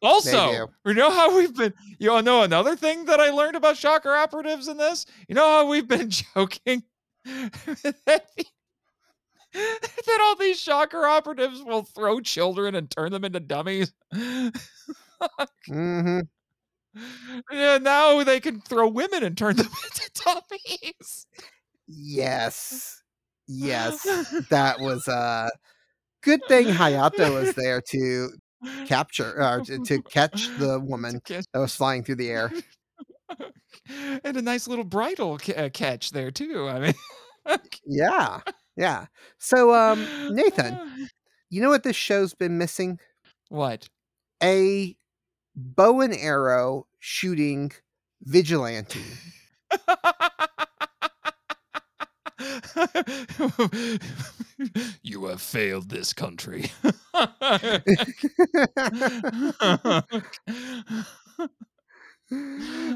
[0.00, 4.12] Also, you know how we've been, you know, another thing that I learned about shocker
[4.12, 5.06] operatives in this?
[5.28, 6.82] You know how we've been joking
[9.54, 13.92] that all these shocker operatives will throw children and turn them into dummies.
[15.70, 16.20] mm-hmm.
[17.50, 21.26] Yeah, now they can throw women and turn them into dummies.
[21.86, 23.02] Yes.
[23.48, 24.06] Yes.
[24.50, 25.48] That was a uh,
[26.22, 28.30] good thing Hayato was there to
[28.86, 31.44] capture or uh, to, to catch the woman catch.
[31.52, 32.52] that was flying through the air.
[34.24, 36.68] and a nice little bridal ca- uh, catch there too.
[36.68, 38.40] I mean, yeah.
[38.76, 39.06] Yeah.
[39.38, 41.08] So, um, Nathan,
[41.50, 42.98] you know what this show's been missing?
[43.48, 43.88] What?
[44.42, 44.96] A
[45.54, 47.72] bow and arrow shooting
[48.22, 49.02] vigilante.
[55.02, 56.70] you have failed this country.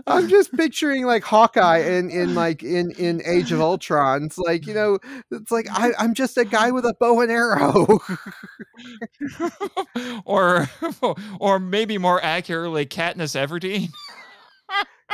[0.06, 4.24] I'm just picturing like Hawkeye in in like in in Age of Ultron.
[4.24, 4.98] It's like you know,
[5.30, 8.00] it's like I, I'm just a guy with a bow and arrow.
[10.24, 10.68] or
[11.40, 13.90] or maybe more accurately Katniss Everdeen.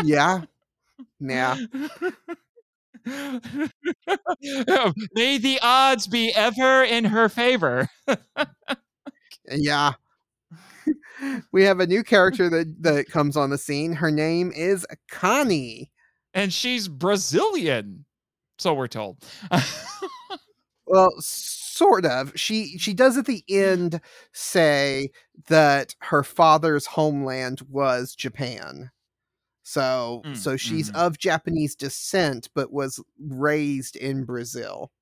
[0.04, 0.42] yeah,
[1.20, 1.56] yeah.
[5.14, 7.88] May the odds be ever in her favor.
[9.50, 9.94] Yeah.
[11.52, 13.92] We have a new character that that comes on the scene.
[13.94, 15.90] Her name is Connie.
[16.34, 18.04] And she's Brazilian.
[18.58, 19.18] So we're told.
[20.86, 22.32] Well, sort of.
[22.38, 24.00] She she does at the end
[24.32, 25.10] say
[25.48, 28.90] that her father's homeland was Japan.
[29.64, 30.96] So Mm, so she's mhm.
[30.96, 34.92] of Japanese descent but was raised in Brazil.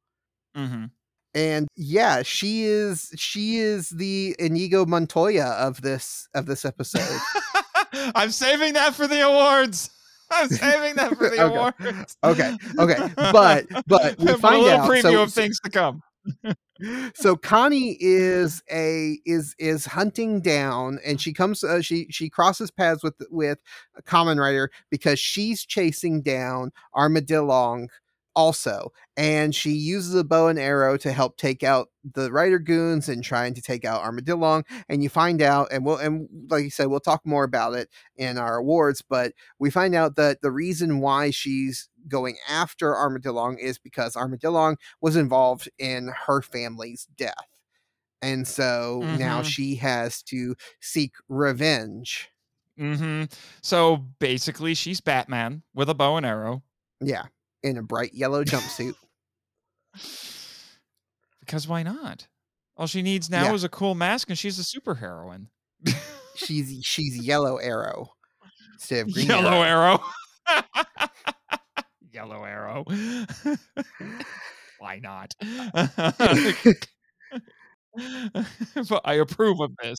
[0.55, 0.91] hmm
[1.35, 7.21] And yeah, she is she is the Inigo Montoya of this of this episode.
[8.15, 9.91] I'm saving that for the awards.
[10.33, 11.55] I'm saving that for the Okay.
[11.55, 12.17] awards.
[12.25, 16.03] Okay, okay, but- but we Have a little out, preview so- of things to come.
[17.15, 22.71] so Connie is a is is hunting down and she comes uh, she she crosses
[22.71, 23.59] paths with with
[23.97, 27.89] a Kamen Rider because she's chasing down Armadillong
[28.37, 33.09] also and she uses a bow and arrow to help take out the rider goons
[33.09, 36.71] and trying to take out Armadillong and you find out and we'll and like you
[36.71, 40.53] said we'll talk more about it in our awards but we find out that the
[40.53, 47.35] reason why she's going after Armadillong is because Armadillong was involved in her family's death.
[48.23, 49.45] And so now Mhm.
[49.45, 52.31] she has to seek revenge.
[52.79, 53.25] mm-hmm.
[53.63, 56.63] So basically, she's Batman with a bow and arrow.
[57.01, 57.27] Yeah,
[57.63, 58.95] in a bright yellow jumpsuit.
[61.41, 62.27] Because why not?
[62.77, 63.55] All she needs now Yeah.
[63.55, 65.47] is a cool mask, and she's a superheroine.
[66.37, 68.13] she's she's Yellow Arrow
[68.75, 70.01] instead of Green Yellow Arrow.
[70.49, 70.65] arrow.
[72.13, 72.85] Yellow arrow.
[74.79, 75.33] why not?
[78.89, 79.99] but I approve of this.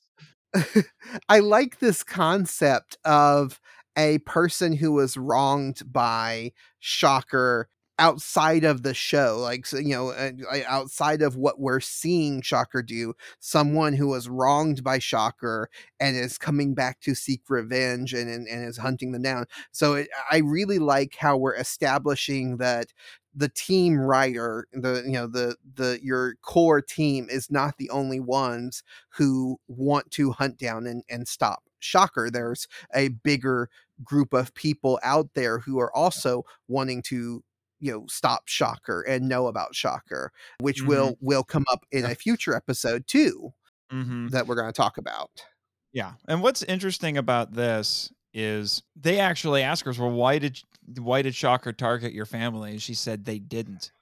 [1.28, 3.60] I like this concept of
[3.96, 10.32] a person who was wronged by Shocker outside of the show like you know uh,
[10.66, 15.68] outside of what we're seeing Shocker do someone who was wronged by Shocker
[16.00, 19.44] and is coming back to seek revenge and and, and is hunting them down.
[19.72, 22.86] So it, I really like how we're establishing that
[23.34, 28.20] the team rider the you know the the your core team is not the only
[28.20, 33.68] ones who want to hunt down and, and stop shocker there's a bigger
[34.04, 37.42] group of people out there who are also wanting to
[37.80, 40.86] you know stop shocker and know about shocker which Mhm.
[40.86, 43.52] will will come up in a future episode too
[43.92, 44.28] Mm-hmm.
[44.28, 45.30] that we're going to talk about
[45.92, 46.14] Yeah.
[46.28, 50.58] And what's interesting about this is they actually ask her, "Well, why did
[50.98, 53.92] why did Shocker target your family?" And she said they didn't.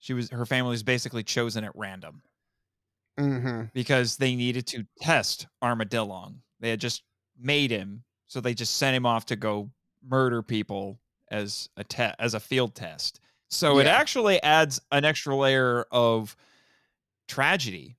[0.00, 2.22] She was her family was basically chosen at random
[3.18, 6.40] hmm because they needed to test Armadillong.
[6.60, 7.04] They had just
[7.40, 9.70] made him, so they just sent him off to go
[10.06, 11.00] murder people
[11.30, 13.20] as a te- as a field test.
[13.48, 16.36] So it actually adds an extra layer of
[17.26, 17.96] tragedy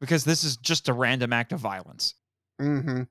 [0.00, 2.14] because this is just a random act of violence.
[2.60, 3.02] hmm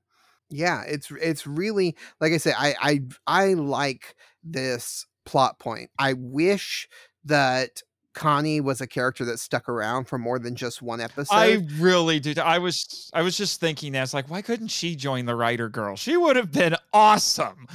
[0.50, 5.90] Yeah, it's it's really like I said, I I I like this plot point.
[5.98, 6.88] I wish
[7.26, 7.82] that
[8.14, 11.34] Connie was a character that stuck around for more than just one episode.
[11.34, 12.40] I really did.
[12.40, 15.70] I was I was just thinking that it's like, why couldn't she join the rider
[15.70, 15.96] girl?
[15.96, 17.68] She would have been awesome.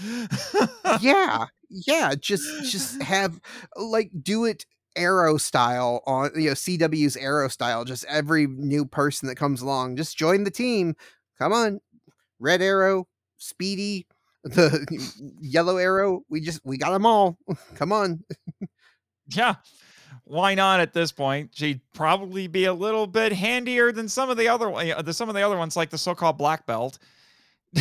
[1.00, 3.40] yeah, yeah, just just have
[3.76, 4.64] like do it
[4.96, 7.84] arrow style on you know CW's arrow style.
[7.84, 10.94] Just every new person that comes along, just join the team.
[11.38, 11.80] Come on,
[12.38, 14.06] red arrow, speedy,
[14.44, 14.86] the
[15.40, 16.22] yellow arrow.
[16.28, 17.38] We just we got them all.
[17.74, 18.24] Come on.
[19.28, 19.56] yeah.
[20.24, 21.50] Why not at this point?
[21.54, 25.34] She'd probably be a little bit handier than some of the other uh, some of
[25.34, 26.98] the other ones, like the so-called black belt.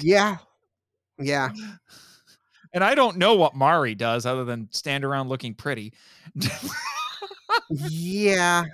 [0.00, 0.38] Yeah,
[1.18, 1.50] yeah.
[2.72, 5.92] and I don't know what Mari does other than stand around looking pretty.
[7.70, 8.64] Yeah.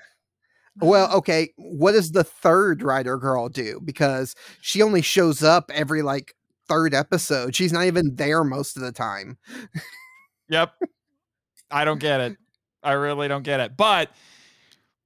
[0.80, 1.50] Well, okay.
[1.56, 3.80] What does the third rider girl do?
[3.84, 6.34] Because she only shows up every like
[6.68, 7.54] third episode.
[7.56, 9.38] She's not even there most of the time.
[10.48, 10.74] Yep.
[11.74, 12.36] I don't get it.
[12.84, 13.76] I really don't get it.
[13.76, 14.10] But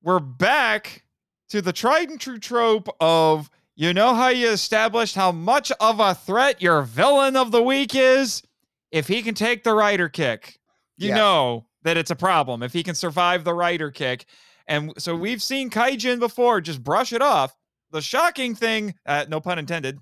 [0.02, 1.04] we're back
[1.48, 5.98] to the tried and true trope of you know how you established how much of
[5.98, 8.42] a threat your villain of the week is?
[8.90, 10.58] If he can take the rider kick,
[10.98, 11.16] you Yeah.
[11.16, 14.26] know that it's a problem if he can survive the rider kick.
[14.66, 17.56] And so we've seen Kaijin before just brush it off.
[17.92, 20.00] The shocking thing, uh, no pun intended,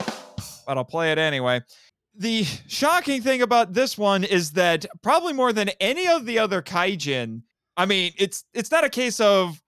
[0.67, 1.61] but I'll play it anyway.
[2.19, 6.63] The shocking thing about this one is that probably more than any of the other
[6.63, 7.43] Kaijin,
[7.77, 9.61] I mean, it's it's not a case of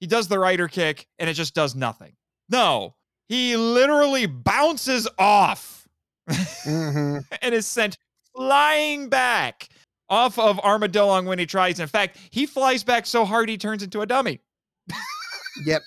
[0.00, 2.12] he does the rider kick and it just does nothing.
[2.48, 2.94] No,
[3.28, 5.88] he literally bounces off
[6.28, 7.24] Mhm.
[7.42, 7.98] and is sent
[8.36, 9.68] flying back
[10.08, 11.80] off of Armadillong when he tries.
[11.80, 14.40] In fact, he flies back so hard he turns into a dummy.
[15.64, 15.82] Yep.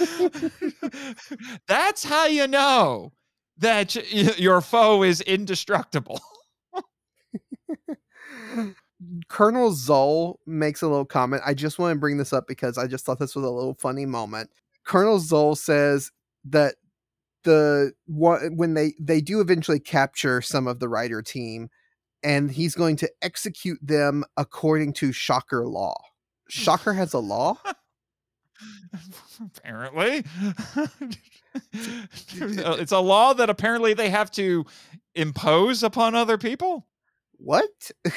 [1.68, 3.12] That's how you know
[3.58, 3.94] that
[4.38, 6.20] your foe is indestructible.
[9.28, 11.42] Colonel Zol makes a little comment.
[11.44, 13.74] I just want to bring this up because I just thought this was a little
[13.74, 14.50] funny moment.
[14.84, 16.10] Colonel Zol says
[16.44, 16.76] that
[17.44, 21.68] the when they they do eventually capture some of the rider team,
[22.22, 25.94] and he's going to execute them according to Shocker law.
[26.48, 27.58] Shocker has a law.
[29.56, 30.24] apparently.
[31.72, 34.64] it's a law that apparently they have to
[35.14, 36.86] impose upon other people.
[37.36, 37.90] What?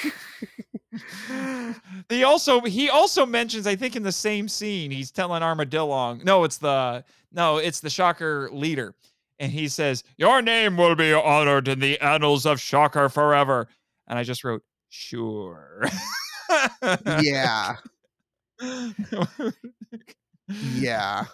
[2.09, 6.43] He also he also mentions, I think in the same scene, he's telling Armadillong, no,
[6.43, 8.93] it's the no, it's the Shocker leader.
[9.39, 13.69] And he says, Your name will be honored in the annals of Shocker forever.
[14.07, 15.83] And I just wrote, sure.
[17.21, 17.77] yeah.
[20.73, 21.25] Yeah.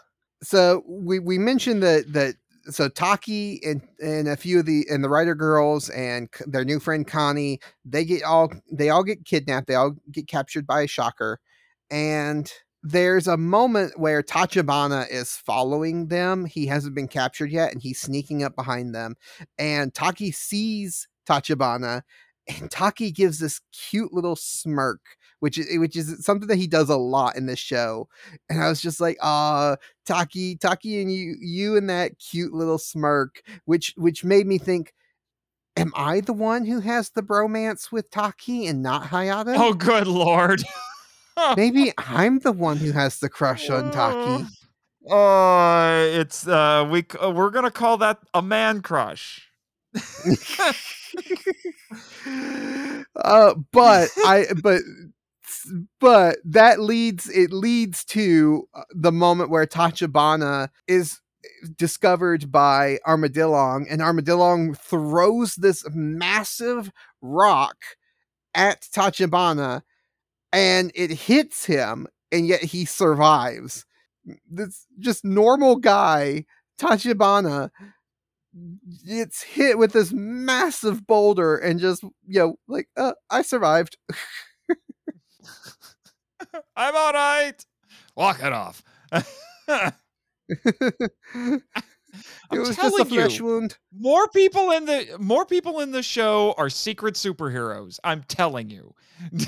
[0.43, 2.35] So we we mentioned that that
[2.69, 6.79] so taki and and a few of the and the rider girls and their new
[6.79, 10.87] friend connie they get all they all get kidnapped they all get captured by a
[10.87, 11.39] shocker
[11.89, 12.51] and
[12.83, 17.99] there's a moment where tachibana is following them he hasn't been captured yet and he's
[17.99, 19.15] sneaking up behind them
[19.57, 22.01] and taki sees tachibana
[22.47, 26.89] and taki gives this cute little smirk which is which is something that he does
[26.89, 28.07] a lot in this show
[28.49, 29.75] and I was just like, uh,
[30.05, 34.93] Taki, Taki, and you, you and that cute little smirk, which which made me think,
[35.75, 39.55] am I the one who has the bromance with Taki and not Hayato?
[39.57, 40.63] oh, good lord.
[41.55, 44.45] Maybe I'm the one who has the crush on Taki.
[45.09, 49.47] Uh, it's uh, we uh, we're gonna call that a man crush.
[53.15, 54.81] uh, but I, but
[55.99, 61.19] but that leads it leads to uh, the moment where Tachibana is
[61.75, 66.91] discovered by Armadillong, and Armadillong throws this massive
[67.21, 67.77] rock
[68.55, 69.81] at Tachibana,
[70.53, 73.85] and it hits him, and yet he survives.
[74.49, 76.45] This just normal guy,
[76.79, 77.69] Tachibana,
[79.05, 83.97] gets hit with this massive boulder, and just you know, like, uh, I survived.
[86.75, 87.65] I'm all right.
[88.15, 88.83] Walk it off.
[89.11, 89.23] it
[92.49, 93.45] I'm was just a telling flesh you.
[93.45, 93.77] wound.
[93.97, 97.99] more people in the more people in the show are secret superheroes.
[98.03, 98.93] I'm telling you.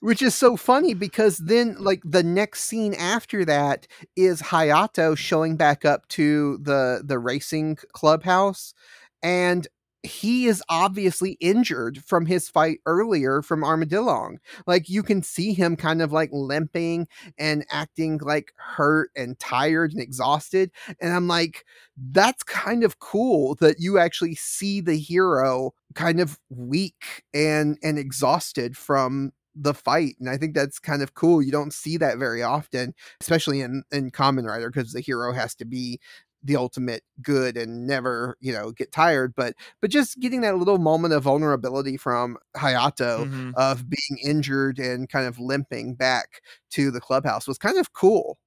[0.00, 3.86] which is so funny because then like the next scene after that
[4.16, 8.74] is Hayato showing back up to the the racing clubhouse
[9.22, 9.66] and
[10.04, 14.36] he is obviously injured from his fight earlier from Armadillong.
[14.66, 19.92] Like you can see him kind of like limping and acting like hurt and tired
[19.92, 20.70] and exhausted.
[21.00, 21.64] And I'm like,
[21.96, 27.98] that's kind of cool that you actually see the hero kind of weak and and
[27.98, 32.18] exhausted from the fight and i think that's kind of cool you don't see that
[32.18, 36.00] very often especially in in Kamen Rider because the hero has to be
[36.44, 40.78] the ultimate good and never you know get tired but but just getting that little
[40.78, 43.54] moment of vulnerability from hayato Mhm.
[43.56, 48.38] of being injured and kind of limping back to the clubhouse was kind of cool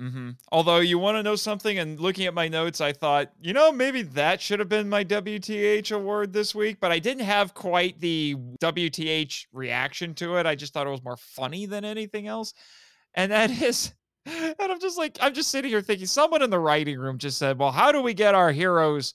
[0.00, 0.30] Mm-hmm.
[0.50, 3.70] Although you want to know something, and looking at my notes, I thought, you know,
[3.70, 8.00] maybe that should have been my WTH award this week, but I didn't have quite
[8.00, 10.46] the WTH reaction to it.
[10.46, 12.54] I just thought it was more funny than anything else.
[13.14, 13.92] And that is,
[14.26, 17.38] and I'm just like, I'm just sitting here thinking, someone in the writing room just
[17.38, 19.14] said, well, how do we get our heroes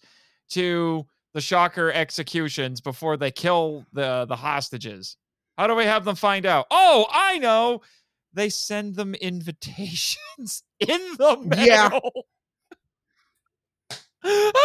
[0.50, 5.18] to the shocker executions before they kill the the hostages?
[5.58, 6.68] How do we have them find out?
[6.72, 7.82] Oh, I know
[8.34, 12.02] they send them invitations in the mail.
[14.24, 14.52] Yeah.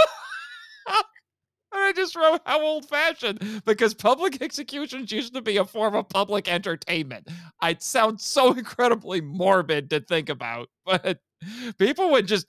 [1.74, 5.94] And I just wrote how old fashioned because public executions used to be a form
[5.94, 7.28] of public entertainment.
[7.62, 11.18] It sounds so incredibly morbid to think about, but
[11.78, 12.46] people would just,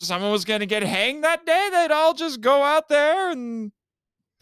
[0.00, 3.72] someone was going to get hanged that day, they'd all just go out there and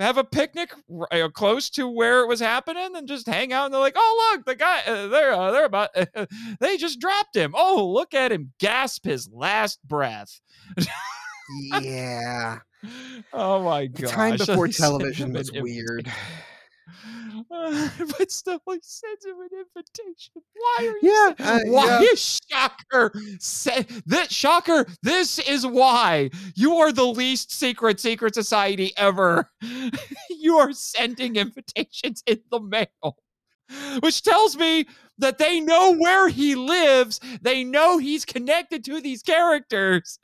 [0.00, 0.72] have a picnic
[1.10, 3.66] uh, close to where it was happening and just hang out.
[3.66, 5.90] And they're like, "Oh, look, the guy, uh, they're uh, they're about,
[6.60, 7.54] they just dropped him.
[7.54, 10.40] Oh, look at him gasp his last breath."
[11.82, 12.60] yeah.
[13.32, 14.08] oh my god!
[14.08, 16.10] time before television was weird.
[18.18, 20.42] but still, he sends him an invitation.
[20.52, 20.98] Why are you?
[21.02, 22.00] Yeah, uh, why yeah.
[22.00, 23.12] is Shocker?
[23.38, 24.86] Say that Shocker.
[25.02, 29.50] This is why you are the least secret secret society ever.
[30.30, 33.16] you are sending invitations in the mail,
[34.00, 34.86] which tells me
[35.18, 37.20] that they know where he lives.
[37.42, 40.18] They know he's connected to these characters.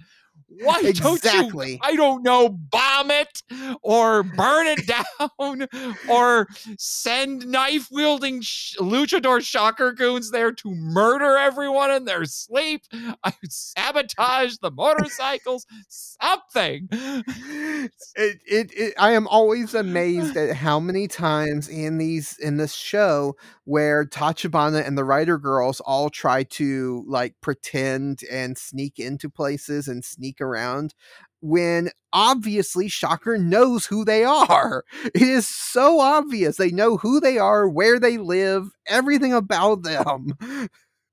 [0.48, 3.42] Why don't you I don't know, bomb it
[3.82, 5.66] or burn it down
[6.08, 6.46] or
[6.78, 12.82] send knife wielding sh- luchador shocker goons there to murder everyone in their sleep.
[13.24, 16.88] I sabotage the motorcycles, something.
[16.90, 22.72] It, it, it, I am always amazed at how many times in these in this
[22.72, 23.36] show
[23.66, 29.88] where Tachibana and the rider girls all try to like pretend and sneak into places
[29.88, 30.94] and sneak around
[31.40, 34.84] when obviously Shocker knows who they are.
[35.14, 36.56] It is so obvious.
[36.56, 40.28] They know who they are, where they live, everything about them.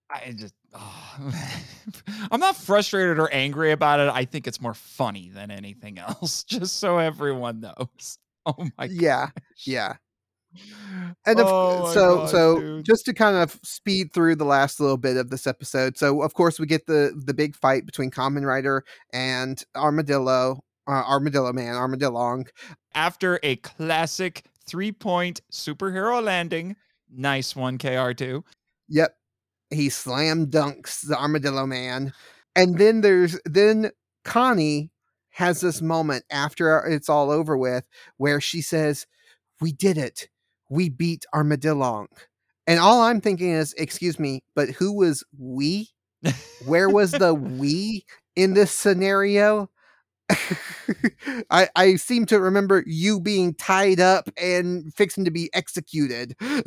[0.10, 0.54] I just.
[0.76, 1.32] oh.
[2.32, 4.10] I'm not frustrated or angry about it.
[4.10, 8.20] I think it's more funny than anything else, just so everyone knows.
[8.46, 9.30] Oh my yeah,
[9.66, 9.96] yeah.
[11.26, 12.86] And of, Oh so God, so dude.
[12.86, 15.98] just to kind of speed through the last little bit of this episode.
[15.98, 20.92] So of course we get the the big fight between Kamen Rider and Armadillo, uh,
[20.92, 22.48] Armadillo Man, Armadillong.
[22.94, 26.76] after a classic three point superhero landing.
[27.16, 28.44] Nice one, KR2.
[28.90, 29.16] Yep.
[29.70, 32.14] He slam dunks the Armadillo Man.
[32.56, 33.92] And then there's then
[34.24, 34.92] Connie
[35.32, 37.86] has this moment after it's all over with
[38.18, 39.08] where she says,
[39.60, 40.30] "We did it.
[40.70, 42.08] We beat Armadillong."
[42.68, 45.90] And all I'm thinking is, "Excuse me, but who was we?
[46.66, 48.06] Where was the we
[48.36, 49.70] in this scenario?"
[51.50, 56.36] I, I seem to remember you being tied up and fixing to be executed.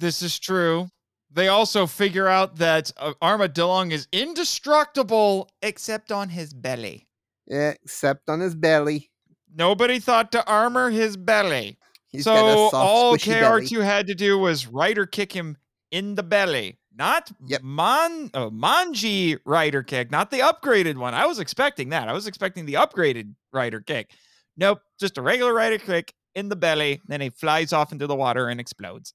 [0.00, 0.88] This is true.
[1.30, 7.06] They also figure out that uh, Armadillong is indestructible except on his belly.
[7.46, 9.10] Except on his belly.
[9.54, 11.76] Nobody thought to armor his belly.
[12.12, 13.16] He's so soft, all.
[13.16, 15.56] KR2 had to do was rider kick him
[15.90, 16.78] in the belly.
[16.94, 17.62] Not Yep.
[17.62, 21.14] Mon oh, uh, Manji rider kick, not the upgraded one.
[21.14, 22.08] I was expecting that.
[22.08, 24.10] I was expecting the upgraded rider kick.
[24.56, 27.00] Nope, just a regular rider kick in the belly.
[27.06, 29.14] Then he flies off into the water and explodes.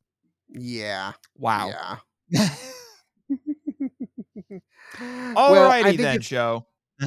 [0.50, 1.12] Yeah.
[1.38, 2.00] Wow.
[2.30, 2.50] Yeah.
[5.00, 6.66] Alrighty Well, think then, show.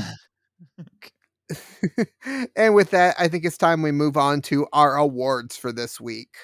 [2.56, 6.00] and with that, I think it's time we move on to our awards for this
[6.00, 6.34] week.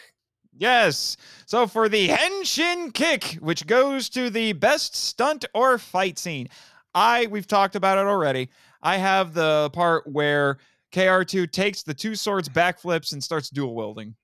[0.56, 1.16] Yes.
[1.46, 6.48] So for the Henshin kick, which goes to the best stunt or fight scene,
[6.94, 8.50] I we've talked about it already.
[8.82, 10.58] I have the part where
[10.92, 14.14] KR2 takes the two swords backflips and starts dual wielding.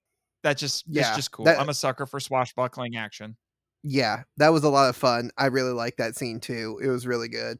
[0.44, 1.46] That just Yeah, it's just cool.
[1.46, 3.36] that- I'm a sucker for swashbuckling action.
[3.82, 5.30] Yeah, that was a lot of fun.
[5.36, 6.78] I really liked that scene too.
[6.82, 7.58] It was really good.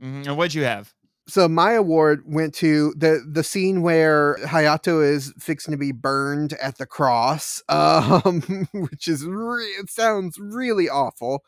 [0.00, 0.26] Mhm.
[0.28, 0.92] And what'd you have?
[1.26, 6.52] So my award went to the the scene where Hayato is fixing to be burned
[6.54, 11.42] at the cross, um, which is re- it sounds really awful.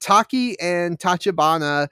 [0.00, 1.88] Taki and Tachibana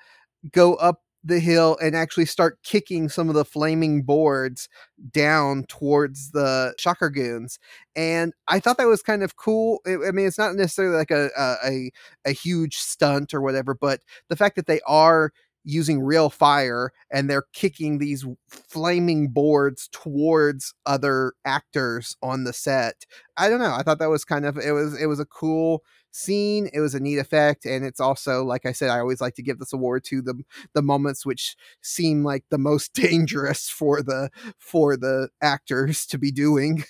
[0.52, 4.68] go up the hill and actually start kicking some of the flaming boards
[5.12, 7.58] down towards the shocker goons.
[7.96, 9.80] And i thought that was kind of cool.
[9.86, 11.30] I I mean it's not necessarily like a
[11.64, 11.90] a
[12.26, 15.32] a huge stunt or whatever but the fact that they are
[15.64, 23.04] using real fire and they're kicking these flaming boards towards other actors on the set.
[23.36, 25.82] I don't know i thought that was kind of it was it was a cool
[26.12, 29.34] scene it was a neat effect and it's also like i said i always like
[29.34, 30.40] to give this award to the
[30.72, 36.30] the moments which seem like the most dangerous for the for the actors to be
[36.30, 36.84] doing.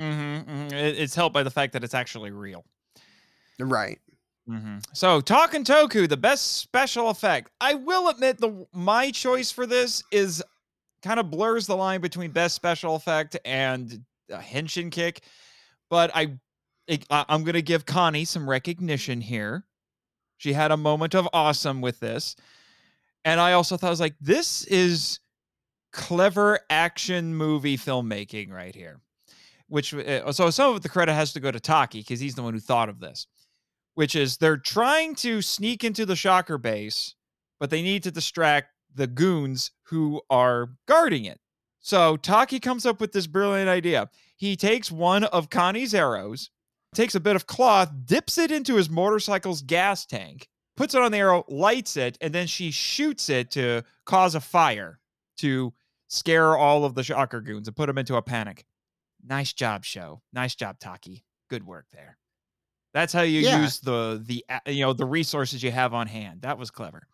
[0.00, 2.64] Mm-hmm, it's helped by the fact that it's actually real.
[3.58, 3.98] right
[4.50, 7.50] hmm So, Talking Toku, the best special effect.
[7.60, 10.42] I will admit the my choice for this is
[11.02, 15.22] kind of blurs the line between best special effect and a henshin kick,
[15.88, 16.38] but I,
[17.10, 19.64] I I'm gonna give Connie some recognition here.
[20.38, 22.34] She had a moment of awesome with this,
[23.24, 25.20] and I also thought I was like, this is
[25.92, 29.00] clever action movie filmmaking right here.
[29.68, 32.42] Which uh, so some of the credit has to go to Taki because he's the
[32.42, 33.28] one who thought of this
[33.94, 37.14] which is they're trying to sneak into the shocker base,
[37.58, 41.40] but they need to distract the goons who are guarding it.
[41.80, 44.10] So Taki comes up with this brilliant idea.
[44.36, 46.50] He takes one of Connie's arrows,
[46.94, 51.12] takes a bit of cloth, dips it into his motorcycle's gas tank, puts it on
[51.12, 55.00] the arrow, lights it, and then she shoots it to cause a fire
[55.38, 55.72] to
[56.08, 58.64] scare all of the shocker goons and put them into a panic.
[59.24, 60.22] Nice job, show.
[60.32, 61.24] Nice job, Taki.
[61.48, 62.18] Good work there.
[62.92, 63.62] That's how you Yeah.
[63.62, 66.42] use the the you know the resources you have on hand.
[66.42, 67.06] That was clever.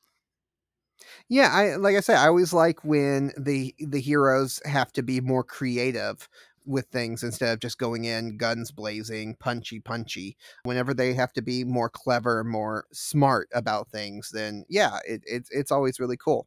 [1.29, 5.21] Yeah, I like I say, I always like when the the heroes have to be
[5.21, 6.29] more creative
[6.65, 10.37] with things instead of just going in guns blazing, punchy punchy.
[10.65, 15.51] Whenever they have to be more clever, more smart about things, then yeah, it, it's
[15.51, 16.47] it's always really cool.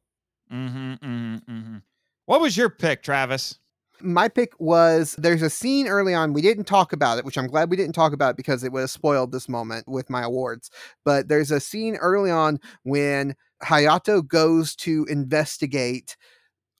[0.51, 1.77] Mm-hmm, mm-hmm, mm-hmm.
[2.25, 3.59] What was your pick, Travis?
[4.01, 7.47] My pick was there's a scene early on we didn't talk about it, which I'm
[7.47, 10.71] glad we didn't talk about because it would have spoiled this moment with my awards.
[11.03, 16.15] But there's a scene early on when Hayato goes to investigate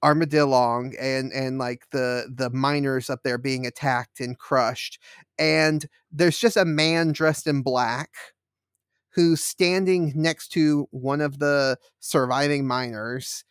[0.03, 4.97] Armadillong and and like the the miners up there being attacked and crushed
[5.37, 8.09] and there's just a man dressed in black
[9.11, 13.43] who's standing next to one of the surviving miners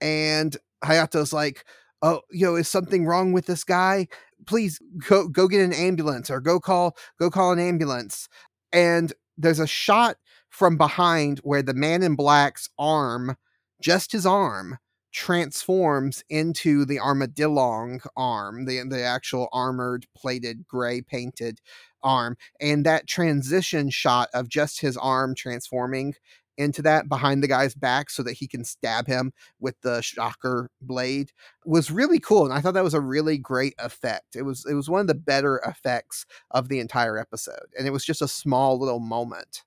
[0.00, 1.64] and Hayato's like
[2.02, 4.08] oh yo is something wrong with this guy?
[4.46, 8.28] Please go go get an ambulance or go call go call an ambulance.
[8.72, 10.16] And there's a shot
[10.50, 13.36] from behind where the man in black's arm
[13.80, 14.78] just his arm
[15.12, 21.60] transforms into the armadillong arm the the actual armored plated gray painted
[22.02, 22.36] arm.
[22.60, 26.14] And that transition shot of just his arm transforming
[26.58, 30.70] into that behind the guy's back so that he can stab him with the shocker
[30.80, 31.32] blade
[31.64, 34.74] was really cool and i thought that was a really great effect it was it
[34.74, 38.28] was one of the better effects of the entire episode and it was just a
[38.28, 39.62] small little moment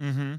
[0.00, 0.36] Mm-hmm.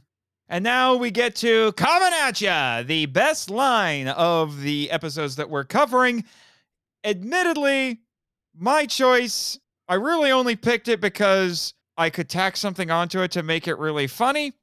[0.49, 5.49] And now we get to Coming At Ya, the best line of the episodes that
[5.49, 6.25] we're covering.
[7.03, 8.01] Admittedly,
[8.53, 13.43] my choice, I really only picked it because I could tack something onto it to
[13.43, 14.53] make it really funny.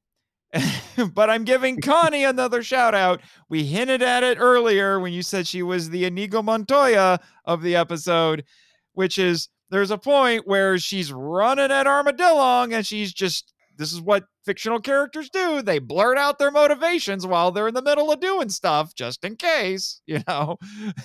[1.15, 3.21] but I'm giving Connie another shout out.
[3.49, 7.77] We hinted at it earlier when you said she was the Inigo Montoya of the
[7.77, 8.45] episode,
[8.93, 14.01] which is there's a point where she's running at Armadillong and she's just this is
[14.01, 15.63] what fictional characters do.
[15.63, 19.37] They blurt out their motivations while they're in the middle of doing stuff, just in
[19.37, 20.59] case, you know.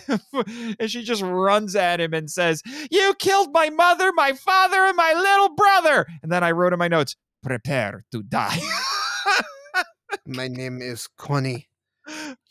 [0.34, 4.98] and she just runs at him and says, You killed my mother, my father, and
[4.98, 6.08] my little brother.
[6.24, 8.60] And then I wrote in my notes, Prepare to die.
[10.26, 11.68] My name is connie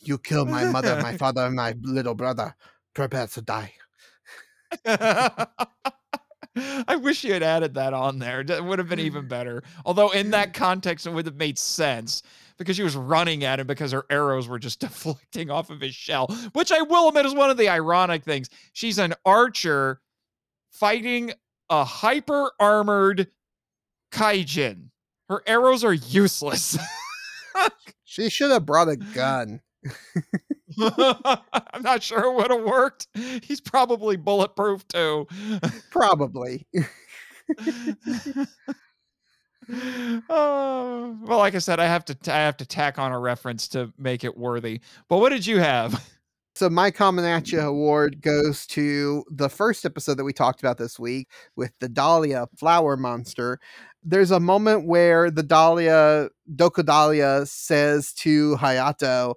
[0.00, 2.54] you killed my mother my father and my little brother
[2.94, 3.72] prepare to die
[6.86, 8.40] I wish you had added that on there.
[8.40, 9.62] It would have been even better.
[9.84, 12.22] Although in that context, it would have made sense
[12.58, 15.94] because she was running at him because her arrows were just deflecting off of his
[15.94, 18.50] shell, which I will admit is one of the ironic things.
[18.72, 20.00] She's an archer
[20.70, 21.32] fighting
[21.70, 23.28] a hyper armored
[24.12, 24.90] kaijin.
[25.28, 26.76] Her arrows are useless.
[28.04, 29.60] she should have brought a gun
[30.80, 33.08] I'm not sure it would have worked.
[33.42, 35.26] He's probably bulletproof too.
[35.90, 36.66] probably
[40.28, 43.68] oh, well, like I said, I have to I have to tack on a reference
[43.68, 44.80] to make it worthy.
[45.08, 46.04] But what did you have?
[46.54, 51.28] So my Ya award goes to the first episode that we talked about this week
[51.56, 53.58] with the Dahlia flower monster.
[54.02, 59.34] There's a moment where the Dahlia Dokodalia says to Hayato,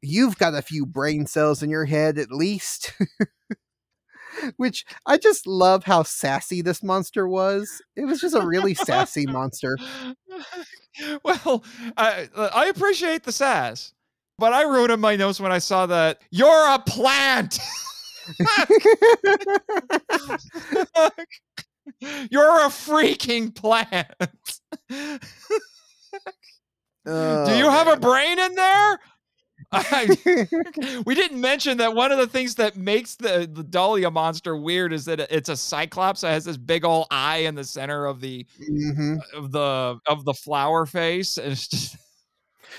[0.00, 2.92] "You've got a few brain cells in your head at least."
[4.56, 7.82] Which I just love how sassy this monster was.
[7.94, 9.76] It was just a really sassy monster.
[11.22, 11.64] well,
[11.96, 13.92] I I appreciate the sass.
[14.38, 17.58] But I wrote in my notes when I saw that you're a plant.
[22.30, 24.08] you're a freaking plant.
[24.88, 25.18] Do
[27.56, 29.00] you have a brain in there?
[29.74, 30.16] I-
[31.06, 34.92] we didn't mention that one of the things that makes the, the Dahlia monster weird
[34.92, 38.20] is that it's a cyclops that has this big old eye in the center of
[38.20, 39.18] the Mhm.
[39.34, 41.38] of the of the flower face.
[41.38, 41.96] And it's just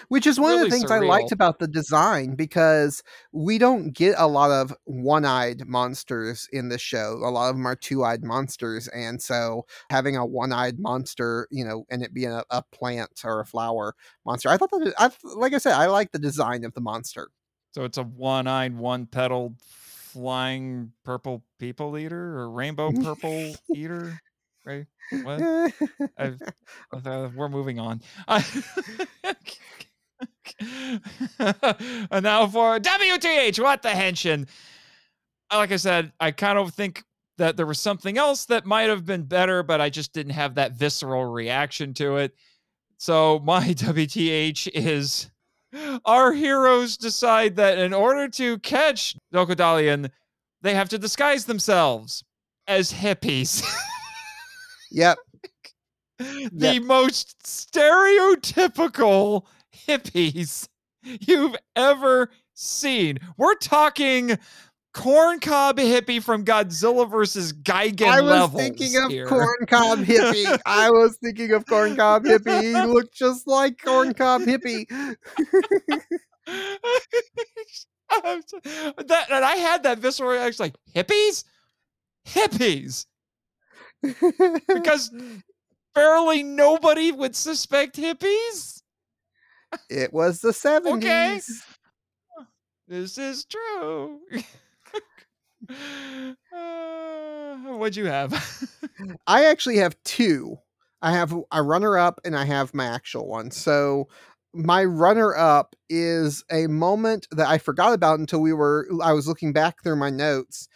[0.07, 4.15] Which is one of the things I liked about the design because we don't get
[4.17, 7.19] a lot of one eyed monsters in this show.
[7.23, 8.87] A lot of them are two eyed monsters.
[8.89, 13.21] And so having a one eyed monster, you know, and it being a, a plant
[13.23, 16.63] or a flower monster, I thought that, I, like I said, I like the design
[16.63, 17.29] of the monster.
[17.71, 19.55] so it's a one-eyed, one-petaled
[20.13, 24.19] flying purple people eater or rainbow purple eater,
[24.65, 24.85] right?
[25.23, 25.41] What?
[26.17, 26.41] I've,
[27.05, 28.01] uh, we're moving on.
[28.27, 28.43] and
[32.23, 34.47] now for WTH, what the henshin?
[35.51, 37.03] like I said, I kind of think
[37.37, 40.55] that there was something else that might have been better, but I just didn't have
[40.55, 42.33] that visceral reaction to it.
[42.97, 45.29] So my WTH is
[46.05, 50.09] our heroes decide that in order to catch Dokodalian,
[50.61, 52.23] they have to disguise themselves
[52.67, 53.63] as hippies.
[54.93, 55.17] Yep.
[56.19, 56.83] the Yep.
[56.83, 59.45] most stereotypical
[59.87, 60.67] hippies
[61.03, 63.17] you've ever seen.
[63.35, 64.37] We're talking
[64.93, 69.25] corncob hippie from Godzilla versus Gigan I was thinking of here.
[69.27, 70.59] corncob hippie.
[70.67, 72.61] I was thinking of corncob hippie.
[72.61, 74.85] He looked just like corncob hippie.
[79.07, 81.43] that and I had that visceral reaction like hippies?
[82.27, 83.05] Hippies.
[84.67, 85.11] Because
[85.95, 88.81] barely nobody would suspect hippies.
[89.89, 90.93] it was the 70s.
[90.93, 91.39] Okay.
[92.87, 94.19] This is true.
[96.53, 98.33] uh, what'd you have?
[99.27, 100.57] I actually have two.
[101.01, 103.51] I have a runner up and I have my actual one.
[103.51, 104.07] So
[104.53, 109.27] my runner up is a moment that I forgot about until we were I was
[109.27, 110.67] looking back through my notes.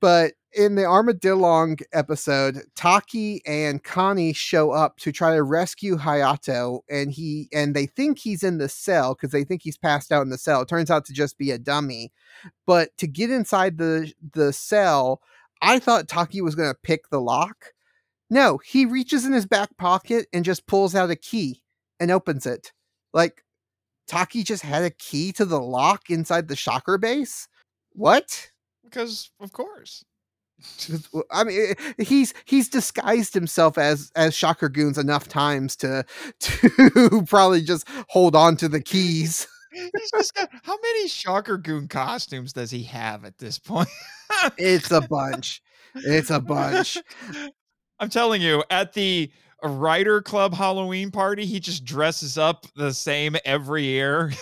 [0.00, 6.80] But in the Armadillong episode, Taki and Connie show up to try to rescue Hayato
[6.88, 10.22] and he and they think he's in the cell because they think he's passed out
[10.22, 10.62] in the cell.
[10.62, 12.12] It turns out to just be a dummy.
[12.66, 15.20] But to get inside the the cell,
[15.62, 17.72] I thought Taki was going to pick the lock.
[18.30, 21.62] No, he reaches in his back pocket and just pulls out a key
[22.00, 22.72] and opens it.
[23.12, 23.44] Like
[24.08, 27.46] Taki just had a key to the lock inside the shocker base.
[27.92, 28.50] What?
[28.86, 30.04] because of course.
[31.30, 36.04] I mean, eh, he's he's disguised himself as as Shocker Goons enough times to
[36.40, 39.46] to probably just hold on to the keys.
[39.76, 43.90] He's just got how many shocker goon costumes does he have at this point?
[44.56, 45.60] It's a bunch.
[45.94, 46.96] It's a bunch.
[48.00, 49.30] I'm telling you, at the
[49.62, 54.32] Rider Club Halloween party, he just dresses up the same every year.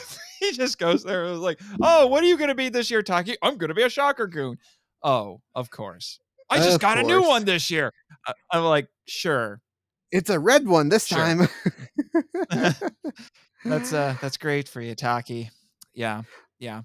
[0.41, 2.89] he just goes there and was like, "Oh, what are you going to be this
[2.89, 3.37] year, Taki?
[3.43, 4.57] I'm going to be a shocker goon."
[5.05, 6.19] Oh, of course.
[6.51, 7.93] I just Of got a new one this year.
[8.51, 9.61] I'm like, sure.
[10.11, 11.19] It's a red one this Sure.
[11.19, 11.49] time.
[13.65, 15.51] That's uh that's great for you, Taki.
[15.95, 16.23] Yeah.
[16.59, 16.83] Yeah.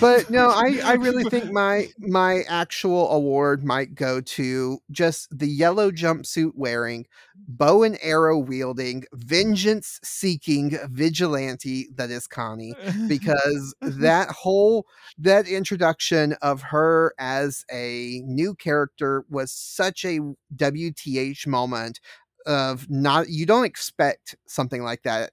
[0.00, 5.48] But no, I, I really think my my actual award might go to just the
[5.48, 7.06] yellow jumpsuit wearing,
[7.48, 12.74] bow and arrow wielding, vengeance seeking vigilante that is Connie.
[13.08, 14.86] because that whole
[15.18, 20.20] that introduction of her as a new character was such a
[20.54, 22.00] WTH moment
[22.46, 25.32] of not you don't expect something like that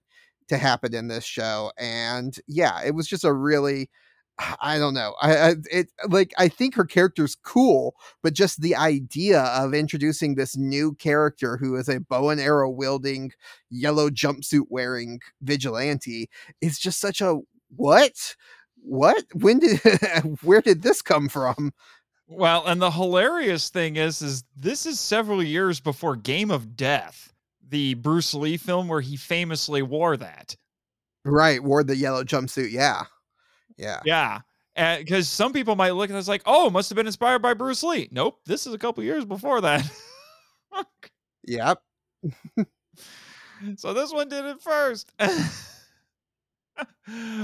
[0.49, 3.89] to happen in this show and yeah it was just a really
[4.61, 5.15] I don't know.
[5.21, 10.36] I, I it like I think her character's cool, but just the idea of introducing
[10.36, 13.31] this new character who is a bow and arrow wielding,
[13.69, 16.29] yellow jumpsuit wearing vigilante
[16.61, 17.39] is just such a
[17.75, 18.36] what?
[18.81, 19.23] What?
[19.34, 19.79] When did
[20.41, 21.71] where did this come from?
[22.27, 27.34] Well, and the hilarious thing is, is this is several years before Game of Death,
[27.67, 30.55] the Bruce Lee film where he famously wore that.
[31.25, 32.71] Right, wore the yellow jumpsuit.
[32.71, 33.03] Yeah.
[33.78, 34.01] Yeah.
[34.05, 34.39] Yeah.
[34.76, 37.84] Because some people might look at this like, oh, must have been inspired by Bruce
[37.84, 38.09] Lee.
[38.11, 38.39] Nope.
[38.45, 39.89] This is a couple years before that.
[41.45, 41.82] Yep.
[43.78, 45.11] so this one did it first.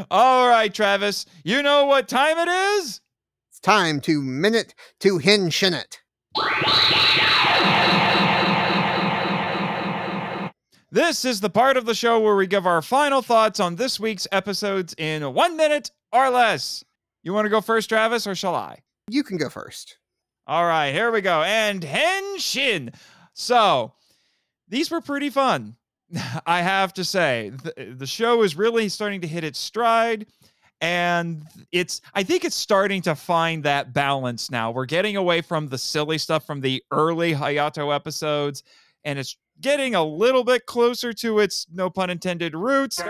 [0.09, 1.25] All right, Travis.
[1.43, 3.01] You know what time it is?
[3.49, 5.99] It's time to minute to henshin it.
[10.91, 13.99] This is the part of the show where we give our final thoughts on this
[13.99, 16.83] week's episodes in one minute or less.
[17.23, 18.79] You want to go first, Travis, or shall I?
[19.09, 19.97] You can go first.
[20.47, 21.43] All right, here we go.
[21.43, 22.95] And Henshin.
[23.33, 23.93] So,
[24.67, 25.75] these were pretty fun.
[26.45, 30.25] I have to say, the, the show is really starting to hit its stride.
[30.81, 34.71] And it's, I think it's starting to find that balance now.
[34.71, 38.63] We're getting away from the silly stuff from the early Hayato episodes,
[39.03, 43.01] and it's getting a little bit closer to its, no pun intended, roots.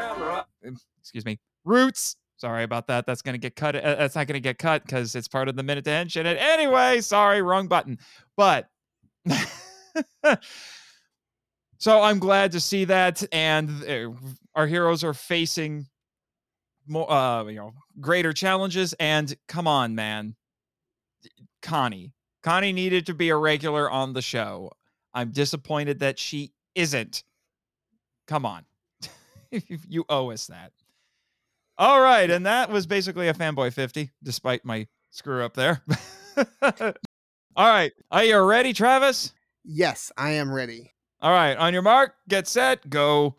[1.00, 2.16] Excuse me, roots.
[2.40, 3.06] Sorry about that.
[3.06, 3.76] That's going to get cut.
[3.76, 6.10] uh, That's not going to get cut because it's part of the minute to end
[6.12, 6.26] shit.
[6.26, 8.00] Anyway, sorry, wrong button.
[8.38, 8.70] But
[11.78, 14.12] so I'm glad to see that, and uh,
[14.56, 15.88] our heroes are facing
[16.88, 18.94] more, uh, you know, greater challenges.
[19.02, 20.36] And come on, man,
[21.62, 22.14] Connie.
[22.42, 24.72] Connie needed to be a regular on the show.
[25.14, 27.26] I'm disappointed that she isn't.
[28.28, 28.64] Come on,
[29.52, 30.72] you owe us that.
[31.80, 35.82] All right, and that was basically a fanboy 50, despite my screw up there.
[37.56, 37.94] All right.
[38.12, 39.32] Are you ready, Travis?
[39.64, 40.94] Yes, I am ready.
[41.22, 41.56] All right.
[41.56, 43.36] On your mark, get set, go.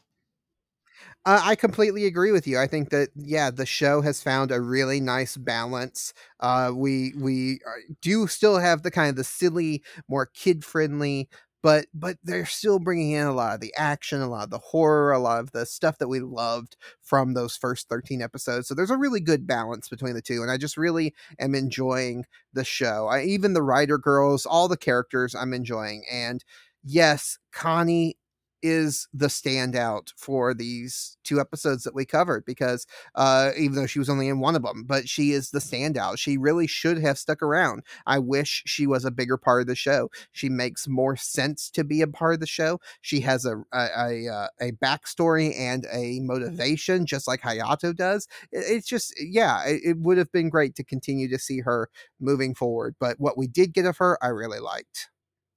[1.27, 2.59] Uh, I completely agree with you.
[2.59, 6.15] I think that yeah, the show has found a really nice balance.
[6.41, 11.29] Uh, we we uh, do still have the kind of the silly, more kid friendly,
[11.63, 14.59] but but they're still bringing in a lot of the action, a lot of the
[14.59, 18.69] horror, a lot of the stuff that we loved from those first 13 episodes.
[18.69, 22.25] So there's a really good balance between the two and I just really am enjoying
[22.53, 23.09] the show.
[23.09, 26.45] I even the rider girls, all the characters I'm enjoying and
[26.85, 28.17] yes, Connie
[28.63, 33.99] is the standout for these two episodes that we covered because uh, even though she
[33.99, 36.19] was only in one of them, but she is the standout.
[36.19, 37.83] She really should have stuck around.
[38.07, 40.11] I wish she was a bigger part of the show.
[40.33, 42.81] She makes more sense to be a part of the show.
[43.01, 48.27] She has a a, a, uh, a backstory and a motivation, just like Hayato does.
[48.53, 51.89] It's just yeah, it, it would have been great to continue to see her
[52.19, 52.97] moving forward.
[52.99, 55.10] But what we did get of her, I really liked.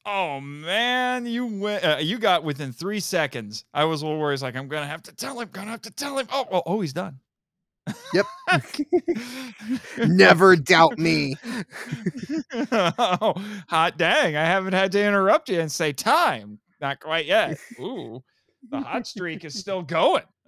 [0.05, 1.83] Oh man, you went.
[1.83, 3.63] Uh, you got within three seconds.
[3.73, 4.41] I was a little worried.
[4.41, 5.49] Like I'm gonna have to tell him.
[5.51, 6.27] Gonna have to tell him.
[6.31, 7.19] Oh, oh, oh he's done.
[8.13, 8.25] Yep.
[10.07, 11.35] Never doubt me.
[12.71, 13.33] oh,
[13.67, 14.35] hot dang!
[14.35, 16.59] I haven't had to interrupt you and say time.
[16.81, 17.57] Not quite yet.
[17.79, 18.21] Ooh,
[18.69, 20.23] the hot streak is still going.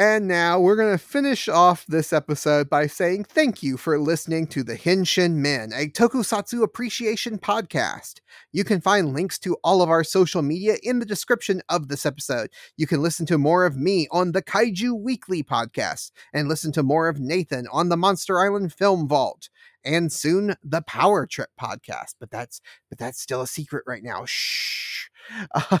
[0.00, 4.46] And now we're going to finish off this episode by saying thank you for listening
[4.46, 8.20] to the Henshin Men, a tokusatsu appreciation podcast.
[8.50, 12.06] You can find links to all of our social media in the description of this
[12.06, 12.48] episode.
[12.78, 16.82] You can listen to more of me on the Kaiju Weekly podcast and listen to
[16.82, 19.50] more of Nathan on the Monster Island Film Vault
[19.84, 22.14] and soon the Power Trip podcast.
[22.18, 24.24] But that's but that's still a secret right now.
[24.26, 25.08] Shh.
[25.54, 25.78] Uh,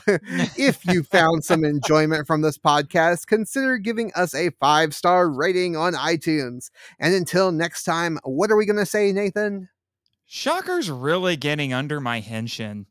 [0.56, 5.76] if you found some enjoyment from this podcast, consider giving us a five star rating
[5.76, 6.70] on iTunes.
[7.00, 9.68] And until next time, what are we going to say, Nathan?
[10.24, 12.86] Shocker's really getting under my henshin.